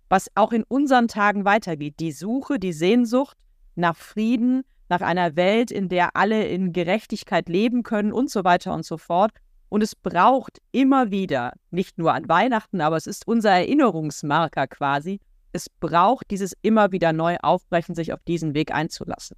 was 0.10 0.30
auch 0.36 0.52
in 0.52 0.64
unseren 0.64 1.08
Tagen 1.08 1.46
weitergeht. 1.46 2.00
Die 2.00 2.12
Suche, 2.12 2.60
die 2.60 2.74
Sehnsucht 2.74 3.38
nach 3.76 3.96
Frieden, 3.96 4.64
nach 4.90 5.02
einer 5.02 5.36
Welt, 5.36 5.72
in 5.72 5.90
der 5.90 6.16
alle 6.16 6.48
in 6.48 6.74
Gerechtigkeit 6.74 7.50
leben 7.50 7.84
können 7.84 8.14
und 8.14 8.30
so 8.30 8.44
weiter 8.44 8.74
und 8.74 8.86
so 8.86 8.98
fort. 8.98 9.32
Und 9.70 9.84
es 9.84 9.96
braucht 9.96 10.60
immer 10.72 11.12
wieder, 11.12 11.54
nicht 11.72 11.98
nur 11.98 12.14
an 12.14 12.30
Weihnachten, 12.30 12.80
aber 12.80 12.96
es 12.96 13.06
ist 13.06 13.28
unser 13.28 13.52
Erinnerungsmarker 13.52 14.68
quasi, 14.68 15.20
es 15.52 15.70
braucht 15.70 16.32
dieses 16.32 16.54
immer 16.62 16.92
wieder 16.92 17.14
neu 17.14 17.38
aufbrechen, 17.42 17.96
sich 17.96 18.14
auf 18.14 18.22
diesen 18.24 18.54
Weg 18.54 18.74
einzulassen. 18.74 19.38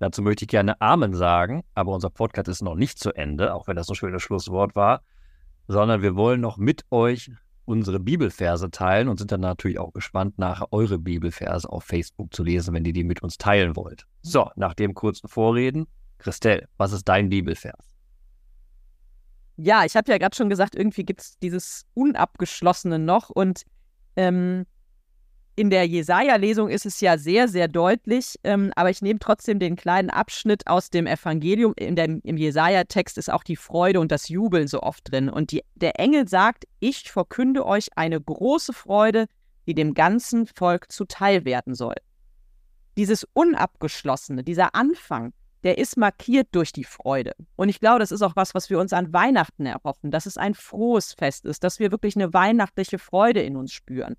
Dazu 0.00 0.20
möchte 0.20 0.44
ich 0.44 0.48
gerne 0.48 0.80
Amen 0.80 1.14
sagen, 1.14 1.62
aber 1.74 1.92
unser 1.92 2.10
Podcast 2.10 2.48
ist 2.48 2.62
noch 2.62 2.74
nicht 2.74 2.98
zu 2.98 3.12
Ende, 3.12 3.54
auch 3.54 3.68
wenn 3.68 3.76
das 3.76 3.88
ein 3.88 3.94
schönes 3.94 4.22
Schlusswort 4.22 4.74
war, 4.74 5.02
sondern 5.68 6.02
wir 6.02 6.16
wollen 6.16 6.40
noch 6.40 6.58
mit 6.58 6.84
euch 6.90 7.30
unsere 7.64 8.00
Bibelverse 8.00 8.70
teilen 8.70 9.08
und 9.08 9.18
sind 9.18 9.32
dann 9.32 9.40
natürlich 9.40 9.78
auch 9.78 9.92
gespannt, 9.92 10.38
nachher 10.38 10.72
eure 10.72 10.98
Bibelverse 10.98 11.68
auf 11.68 11.84
Facebook 11.84 12.34
zu 12.34 12.42
lesen, 12.42 12.74
wenn 12.74 12.84
ihr 12.84 12.92
die 12.92 13.04
mit 13.04 13.22
uns 13.22 13.38
teilen 13.38 13.76
wollt. 13.76 14.06
So, 14.22 14.50
nach 14.56 14.74
dem 14.74 14.94
kurzen 14.94 15.28
Vorreden, 15.28 15.86
Christelle, 16.18 16.68
was 16.76 16.92
ist 16.92 17.08
dein 17.08 17.28
Bibelvers? 17.28 17.94
Ja, 19.56 19.84
ich 19.84 19.96
habe 19.96 20.10
ja 20.10 20.18
gerade 20.18 20.34
schon 20.34 20.48
gesagt, 20.48 20.74
irgendwie 20.74 21.04
gibt 21.04 21.20
es 21.20 21.38
dieses 21.38 21.86
Unabgeschlossene 21.94 22.98
noch. 22.98 23.30
Und 23.30 23.62
ähm, 24.16 24.66
in 25.56 25.70
der 25.70 25.86
Jesaja-Lesung 25.86 26.68
ist 26.68 26.84
es 26.84 27.00
ja 27.00 27.16
sehr, 27.16 27.48
sehr 27.48 27.68
deutlich. 27.68 28.34
Ähm, 28.42 28.72
aber 28.74 28.90
ich 28.90 29.02
nehme 29.02 29.20
trotzdem 29.20 29.58
den 29.58 29.76
kleinen 29.76 30.10
Abschnitt 30.10 30.66
aus 30.66 30.90
dem 30.90 31.06
Evangelium. 31.06 31.74
In 31.76 31.96
dem, 31.96 32.20
Im 32.24 32.36
Jesaja-Text 32.36 33.18
ist 33.18 33.30
auch 33.30 33.44
die 33.44 33.56
Freude 33.56 34.00
und 34.00 34.10
das 34.10 34.28
Jubeln 34.28 34.66
so 34.66 34.82
oft 34.82 35.10
drin. 35.10 35.28
Und 35.28 35.52
die, 35.52 35.62
der 35.74 36.00
Engel 36.00 36.28
sagt: 36.28 36.64
Ich 36.80 37.10
verkünde 37.10 37.64
euch 37.66 37.88
eine 37.96 38.20
große 38.20 38.72
Freude, 38.72 39.26
die 39.66 39.74
dem 39.74 39.94
ganzen 39.94 40.46
Volk 40.46 40.90
zuteil 40.90 41.44
werden 41.44 41.74
soll. 41.74 41.94
Dieses 42.96 43.26
Unabgeschlossene, 43.32 44.44
dieser 44.44 44.74
Anfang, 44.74 45.32
der 45.62 45.78
ist 45.78 45.96
markiert 45.96 46.48
durch 46.52 46.72
die 46.72 46.84
Freude. 46.84 47.32
Und 47.56 47.68
ich 47.68 47.80
glaube, 47.80 47.98
das 48.00 48.12
ist 48.12 48.22
auch 48.22 48.36
was, 48.36 48.54
was 48.54 48.70
wir 48.70 48.78
uns 48.78 48.92
an 48.92 49.12
Weihnachten 49.12 49.66
erhoffen, 49.66 50.10
dass 50.10 50.26
es 50.26 50.36
ein 50.36 50.54
frohes 50.54 51.14
Fest 51.14 51.46
ist, 51.46 51.64
dass 51.64 51.78
wir 51.78 51.90
wirklich 51.90 52.16
eine 52.16 52.32
weihnachtliche 52.34 52.98
Freude 52.98 53.40
in 53.40 53.56
uns 53.56 53.72
spüren. 53.72 54.16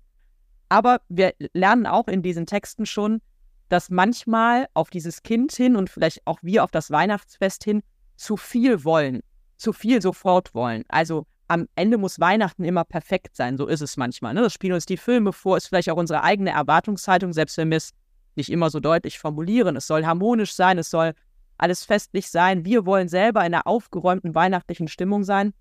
Aber 0.68 1.00
wir 1.08 1.34
lernen 1.52 1.86
auch 1.86 2.08
in 2.08 2.22
diesen 2.22 2.46
Texten 2.46 2.86
schon, 2.86 3.20
dass 3.68 3.90
manchmal 3.90 4.66
auf 4.74 4.90
dieses 4.90 5.22
Kind 5.22 5.52
hin 5.52 5.76
und 5.76 5.90
vielleicht 5.90 6.26
auch 6.26 6.38
wir 6.42 6.64
auf 6.64 6.70
das 6.70 6.90
Weihnachtsfest 6.90 7.64
hin 7.64 7.82
zu 8.16 8.36
viel 8.36 8.84
wollen, 8.84 9.20
zu 9.56 9.72
viel 9.72 10.00
sofort 10.02 10.54
wollen. 10.54 10.84
Also 10.88 11.26
am 11.48 11.68
Ende 11.76 11.98
muss 11.98 12.18
Weihnachten 12.18 12.64
immer 12.64 12.84
perfekt 12.84 13.36
sein, 13.36 13.56
so 13.56 13.66
ist 13.66 13.80
es 13.80 13.96
manchmal. 13.96 14.34
Ne? 14.34 14.42
Das 14.42 14.52
spielen 14.52 14.72
uns 14.72 14.86
die 14.86 14.96
Filme 14.96 15.32
vor, 15.32 15.56
ist 15.56 15.68
vielleicht 15.68 15.90
auch 15.90 15.96
unsere 15.96 16.22
eigene 16.22 16.50
Erwartungshaltung, 16.50 17.32
selbst 17.32 17.56
wenn 17.56 17.70
wir 17.70 17.76
es 17.76 17.92
nicht 18.34 18.50
immer 18.50 18.70
so 18.70 18.80
deutlich 18.80 19.18
formulieren. 19.18 19.76
Es 19.76 19.86
soll 19.86 20.04
harmonisch 20.04 20.54
sein, 20.54 20.78
es 20.78 20.90
soll 20.90 21.14
alles 21.58 21.84
festlich 21.84 22.30
sein. 22.30 22.64
Wir 22.64 22.84
wollen 22.84 23.08
selber 23.08 23.40
in 23.40 23.54
einer 23.54 23.66
aufgeräumten 23.66 24.34
weihnachtlichen 24.34 24.88
Stimmung 24.88 25.24
sein. 25.24 25.54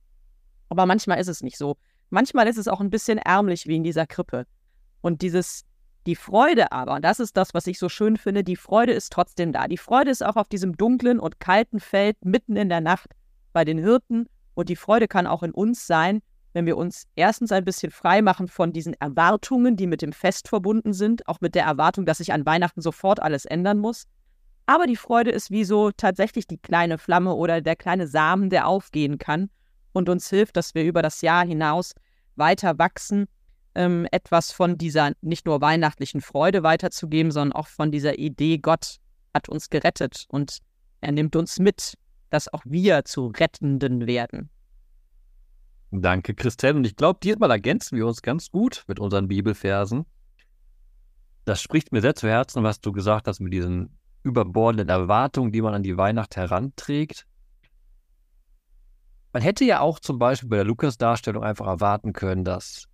Aber 0.69 0.85
manchmal 0.85 1.19
ist 1.19 1.29
es 1.29 1.41
nicht 1.41 1.57
so. 1.57 1.77
Manchmal 2.09 2.47
ist 2.47 2.57
es 2.57 2.67
auch 2.67 2.81
ein 2.81 2.89
bisschen 2.89 3.17
ärmlich 3.17 3.67
wie 3.67 3.75
in 3.75 3.83
dieser 3.83 4.07
Krippe. 4.07 4.45
Und 5.05 5.21
dieses, 5.21 5.65
die 6.07 6.15
Freude 6.15 6.71
aber, 6.71 6.95
und 6.95 7.05
das 7.05 7.19
ist 7.19 7.37
das, 7.37 7.53
was 7.53 7.67
ich 7.67 7.77
so 7.77 7.89
schön 7.89 8.17
finde, 8.17 8.43
die 8.43 8.55
Freude 8.55 8.91
ist 8.91 9.13
trotzdem 9.13 9.51
da. 9.51 9.67
Die 9.67 9.77
Freude 9.77 10.09
ist 10.09 10.25
auch 10.25 10.35
auf 10.35 10.47
diesem 10.47 10.77
dunklen 10.77 11.19
und 11.19 11.39
kalten 11.39 11.79
Feld 11.79 12.17
mitten 12.25 12.55
in 12.55 12.69
der 12.69 12.81
Nacht 12.81 13.11
bei 13.53 13.63
den 13.63 13.77
Hirten. 13.77 14.25
Und 14.55 14.67
die 14.67 14.75
Freude 14.75 15.07
kann 15.07 15.27
auch 15.27 15.43
in 15.43 15.51
uns 15.51 15.85
sein, 15.85 16.23
wenn 16.53 16.65
wir 16.65 16.75
uns 16.75 17.05
erstens 17.15 17.51
ein 17.51 17.63
bisschen 17.63 17.91
frei 17.91 18.23
machen 18.23 18.47
von 18.47 18.73
diesen 18.73 18.95
Erwartungen, 18.95 19.77
die 19.77 19.85
mit 19.85 20.01
dem 20.01 20.11
Fest 20.11 20.47
verbunden 20.47 20.91
sind, 20.91 21.27
auch 21.27 21.39
mit 21.39 21.53
der 21.53 21.65
Erwartung, 21.65 22.07
dass 22.07 22.17
sich 22.17 22.33
an 22.33 22.47
Weihnachten 22.47 22.81
sofort 22.81 23.21
alles 23.21 23.45
ändern 23.45 23.77
muss. 23.77 24.07
Aber 24.65 24.87
die 24.87 24.95
Freude 24.95 25.29
ist 25.29 25.51
wie 25.51 25.65
so 25.65 25.91
tatsächlich 25.91 26.47
die 26.47 26.57
kleine 26.57 26.97
Flamme 26.97 27.35
oder 27.35 27.61
der 27.61 27.75
kleine 27.75 28.07
Samen, 28.07 28.49
der 28.49 28.67
aufgehen 28.67 29.19
kann 29.19 29.51
und 29.93 30.09
uns 30.09 30.31
hilft, 30.31 30.57
dass 30.57 30.73
wir 30.73 30.83
über 30.83 31.03
das 31.03 31.21
Jahr 31.21 31.45
hinaus 31.45 31.93
weiter 32.35 32.79
wachsen, 32.79 33.27
ähm, 33.75 34.07
etwas 34.11 34.51
von 34.51 34.77
dieser 34.77 35.11
nicht 35.21 35.45
nur 35.45 35.61
weihnachtlichen 35.61 36.21
Freude 36.21 36.63
weiterzugeben, 36.63 37.31
sondern 37.31 37.53
auch 37.53 37.67
von 37.67 37.91
dieser 37.91 38.17
Idee, 38.17 38.57
Gott 38.57 38.97
hat 39.33 39.49
uns 39.49 39.69
gerettet 39.69 40.25
und 40.29 40.59
er 41.01 41.11
nimmt 41.11 41.35
uns 41.35 41.59
mit, 41.59 41.95
dass 42.29 42.51
auch 42.51 42.63
wir 42.65 43.05
zu 43.05 43.27
Rettenden 43.27 44.07
werden. 44.07 44.49
Danke, 45.91 46.33
Christelle. 46.33 46.75
Und 46.75 46.85
ich 46.85 46.95
glaube, 46.95 47.19
diesmal 47.21 47.51
ergänzen 47.51 47.97
wir 47.97 48.07
uns 48.07 48.21
ganz 48.21 48.49
gut 48.49 48.83
mit 48.87 48.99
unseren 48.99 49.27
Bibelversen. 49.27 50.05
Das 51.45 51.61
spricht 51.61 51.91
mir 51.91 52.01
sehr 52.01 52.15
zu 52.15 52.27
Herzen, 52.27 52.63
was 52.63 52.81
du 52.81 52.91
gesagt 52.91 53.27
hast 53.27 53.39
mit 53.39 53.53
diesen 53.53 53.97
überbordenden 54.23 54.89
Erwartungen, 54.89 55.51
die 55.51 55.61
man 55.61 55.75
an 55.75 55.83
die 55.83 55.95
Weihnacht 55.95 56.35
heranträgt. 56.35 57.27
Man 59.31 59.43
hätte 59.43 59.63
ja 59.63 59.81
auch 59.81 59.99
zum 59.99 60.17
Beispiel 60.17 60.49
bei 60.49 60.55
der 60.55 60.65
Lukas-Darstellung 60.65 61.43
einfach 61.43 61.67
erwarten 61.67 62.13
können, 62.13 62.43
dass 62.43 62.87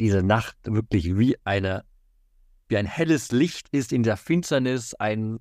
diese 0.00 0.22
Nacht 0.22 0.56
wirklich 0.64 1.16
wie 1.18 1.36
eine 1.44 1.84
wie 2.68 2.76
ein 2.76 2.86
helles 2.86 3.32
Licht 3.32 3.68
ist 3.70 3.92
in 3.92 4.02
der 4.02 4.18
Finsternis, 4.18 4.92
ein 4.94 5.40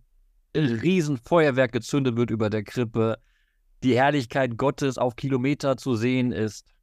Riesenfeuerwerk 0.55 1.73
gezündet 1.73 2.15
wird 2.15 2.31
über 2.31 2.49
der 2.49 2.63
Krippe, 2.63 3.17
die 3.83 3.97
Herrlichkeit 3.97 4.57
Gottes 4.57 4.97
auf 4.97 5.17
Kilometer 5.17 5.75
zu 5.75 5.95
sehen 5.95 6.31
ist. 6.31 6.73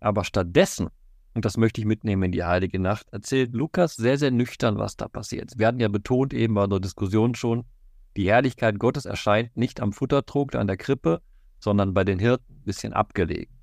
Aber 0.00 0.24
stattdessen 0.24 0.88
und 1.34 1.44
das 1.44 1.56
möchte 1.56 1.80
ich 1.80 1.86
mitnehmen 1.86 2.24
in 2.24 2.32
die 2.32 2.44
heilige 2.44 2.78
Nacht, 2.78 3.08
erzählt 3.10 3.54
Lukas 3.54 3.96
sehr, 3.96 4.18
sehr 4.18 4.30
nüchtern, 4.30 4.78
was 4.78 4.96
da 4.96 5.08
passiert. 5.08 5.52
Wir 5.56 5.66
hatten 5.66 5.80
ja 5.80 5.88
betont 5.88 6.34
eben 6.34 6.54
bei 6.54 6.66
der 6.66 6.80
Diskussion 6.80 7.34
schon, 7.34 7.64
die 8.16 8.28
Herrlichkeit 8.28 8.78
Gottes 8.78 9.06
erscheint 9.06 9.56
nicht 9.56 9.80
am 9.80 9.92
Futtertrog 9.92 10.54
an 10.54 10.66
der 10.66 10.76
Krippe, 10.76 11.22
sondern 11.58 11.94
bei 11.94 12.04
den 12.04 12.18
Hirten 12.18 12.52
ein 12.52 12.64
bisschen 12.64 12.92
abgelegen. 12.92 13.54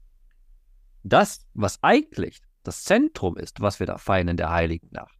Das, 1.04 1.46
was 1.54 1.78
eigentlich 1.84 2.42
das 2.64 2.84
Zentrum 2.84 3.38
ist, 3.38 3.62
was 3.62 3.80
wir 3.80 3.88
da 3.88 3.98
feiern 3.98 4.28
in 4.28 4.38
der 4.38 4.52
heiligen 4.52 4.90
Nacht, 4.92 5.18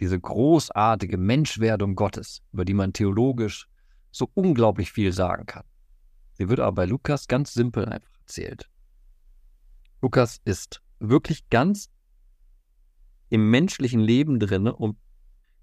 diese 0.00 0.18
großartige 0.18 1.16
Menschwerdung 1.16 1.94
Gottes, 1.94 2.42
über 2.52 2.64
die 2.64 2.74
man 2.74 2.92
theologisch 2.92 3.68
so 4.10 4.30
unglaublich 4.34 4.92
viel 4.92 5.12
sagen 5.12 5.46
kann. 5.46 5.64
Sie 6.34 6.48
wird 6.48 6.60
aber 6.60 6.72
bei 6.72 6.84
Lukas 6.86 7.28
ganz 7.28 7.52
simpel 7.52 7.86
einfach 7.86 8.10
erzählt. 8.20 8.68
Lukas 10.00 10.40
ist 10.44 10.82
wirklich 10.98 11.48
ganz 11.50 11.88
im 13.28 13.50
menschlichen 13.50 14.00
Leben 14.00 14.38
drin 14.40 14.66
und 14.66 14.98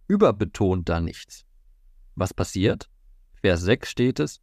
überbetont 0.08 0.90
da 0.90 1.00
nichts. 1.00 1.46
Was 2.16 2.34
passiert? 2.34 2.90
Vers 3.42 3.62
6 3.62 3.90
steht 3.90 4.20
es. 4.20 4.42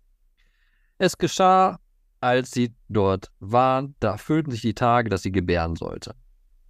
Es 0.98 1.18
geschah, 1.18 1.80
als 2.20 2.50
sie 2.50 2.74
dort 2.88 3.30
waren, 3.40 3.94
da 4.00 4.12
erfüllten 4.12 4.50
sich 4.50 4.62
die 4.62 4.74
Tage, 4.74 5.10
dass 5.10 5.22
sie 5.22 5.32
gebären 5.32 5.76
sollte. 5.76 6.14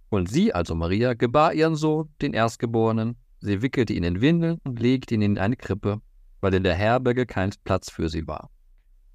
Und 0.09 0.29
sie, 0.29 0.53
also 0.53 0.75
Maria, 0.75 1.13
gebar 1.13 1.53
ihren 1.53 1.75
Sohn, 1.75 2.09
den 2.21 2.33
Erstgeborenen. 2.33 3.17
Sie 3.39 3.61
wickelte 3.61 3.93
ihn 3.93 4.03
in 4.03 4.21
Windeln 4.21 4.57
und 4.63 4.79
legte 4.79 5.15
ihn 5.15 5.21
in 5.21 5.37
eine 5.37 5.55
Krippe, 5.55 6.01
weil 6.41 6.53
in 6.53 6.63
der 6.63 6.75
Herberge 6.75 7.25
kein 7.25 7.51
Platz 7.63 7.91
für 7.91 8.09
sie 8.09 8.27
war. 8.27 8.49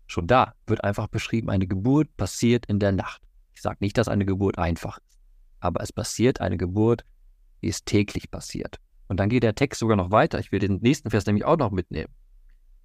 Schon 0.06 0.26
da 0.26 0.54
wird 0.66 0.84
einfach 0.84 1.08
beschrieben, 1.08 1.48
eine 1.48 1.66
Geburt 1.66 2.14
passiert 2.16 2.66
in 2.66 2.78
der 2.78 2.92
Nacht. 2.92 3.22
Ich 3.54 3.62
sage 3.62 3.78
nicht, 3.80 3.96
dass 3.96 4.08
eine 4.08 4.26
Geburt 4.26 4.58
einfach 4.58 4.98
ist, 4.98 5.18
aber 5.60 5.80
es 5.82 5.92
passiert 5.92 6.40
eine 6.40 6.56
Geburt, 6.56 7.04
die 7.62 7.68
ist 7.68 7.86
täglich 7.86 8.30
passiert. 8.30 8.78
Und 9.08 9.18
dann 9.20 9.28
geht 9.28 9.42
der 9.42 9.54
Text 9.54 9.80
sogar 9.80 9.96
noch 9.96 10.10
weiter. 10.10 10.38
Ich 10.38 10.52
will 10.52 10.58
den 10.58 10.80
nächsten 10.80 11.10
Vers 11.10 11.26
nämlich 11.26 11.44
auch 11.44 11.56
noch 11.56 11.70
mitnehmen. 11.70 12.12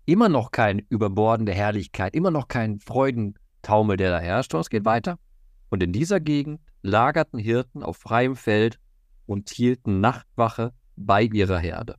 Immer 0.06 0.30
noch 0.30 0.52
keine 0.52 0.84
überbordende 0.90 1.54
Herrlichkeit, 1.54 2.16
immer 2.16 2.32
noch 2.32 2.48
kein 2.48 2.80
Freudentaumel, 2.80 3.98
der 3.98 4.12
da 4.12 4.20
herrscht, 4.20 4.52
sondern 4.52 4.62
es 4.62 4.70
geht 4.70 4.86
weiter. 4.86 5.20
Und 5.70 5.84
in 5.84 5.92
dieser 5.92 6.20
Gegend 6.20 6.62
lagerten 6.82 7.40
Hirten 7.40 7.84
auf 7.84 7.98
freiem 7.98 8.36
Feld 8.36 8.80
und 9.26 9.50
hielten 9.50 10.00
Nachtwache 10.00 10.74
bei 10.96 11.24
ihrer 11.24 11.60
Herde. 11.60 11.98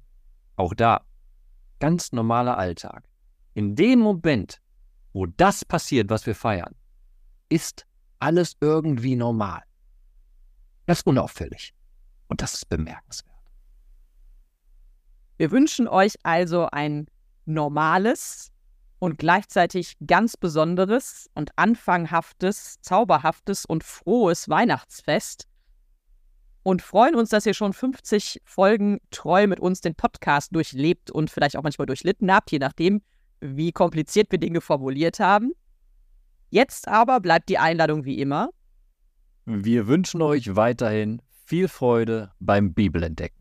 Auch 0.57 0.74
da, 0.74 1.02
ganz 1.78 2.12
normaler 2.12 2.59
Alltag. 2.59 3.04
In 3.54 3.76
dem 3.76 4.00
Moment, 4.00 4.61
wo 5.12 5.26
das 5.26 5.64
passiert, 5.64 6.11
was 6.11 6.26
wir 6.26 6.35
feiern, 6.35 6.74
ist 7.48 7.87
alles 8.18 8.57
irgendwie 8.61 9.16
normal. 9.16 9.62
Das 10.87 10.98
ist 10.98 11.07
unauffällig. 11.07 11.74
Und 12.28 12.42
das 12.42 12.54
ist 12.54 12.68
bemerkenswert. 12.68 13.35
Wir 15.37 15.50
wünschen 15.50 15.87
euch 15.87 16.14
also 16.24 16.68
ein 16.70 17.07
normales 17.46 18.50
und 18.98 19.18
gleichzeitig 19.18 19.96
ganz 20.06 20.37
besonderes 20.37 21.30
und 21.34 21.50
anfanghaftes, 21.56 22.80
zauberhaftes 22.80 23.64
und 23.64 23.84
frohes 23.84 24.48
Weihnachtsfest 24.48 25.46
und 26.62 26.82
freuen 26.82 27.14
uns, 27.14 27.30
dass 27.30 27.46
ihr 27.46 27.54
schon 27.54 27.72
50 27.72 28.42
Folgen 28.44 29.00
treu 29.11 29.46
mit 29.46 29.61
uns 29.61 29.80
den 29.80 29.94
Podcast 29.94 30.54
durchlebt 30.54 31.11
und 31.11 31.30
vielleicht 31.30 31.56
auch 31.56 31.62
manchmal 31.62 31.87
durchlitten 31.87 32.32
habt, 32.32 32.50
je 32.50 32.58
nachdem, 32.58 33.02
wie 33.40 33.72
kompliziert 33.72 34.30
wir 34.30 34.38
Dinge 34.38 34.61
formuliert 34.61 35.20
haben. 35.20 35.52
Jetzt 36.50 36.88
aber 36.88 37.20
bleibt 37.20 37.48
die 37.48 37.58
Einladung 37.58 38.04
wie 38.04 38.18
immer. 38.20 38.50
Wir 39.44 39.87
wünschen 39.87 40.20
euch 40.20 40.56
weiterhin 40.56 41.22
viel 41.46 41.68
Freude 41.68 42.32
beim 42.40 42.74
Bibelentdecken. 42.74 43.38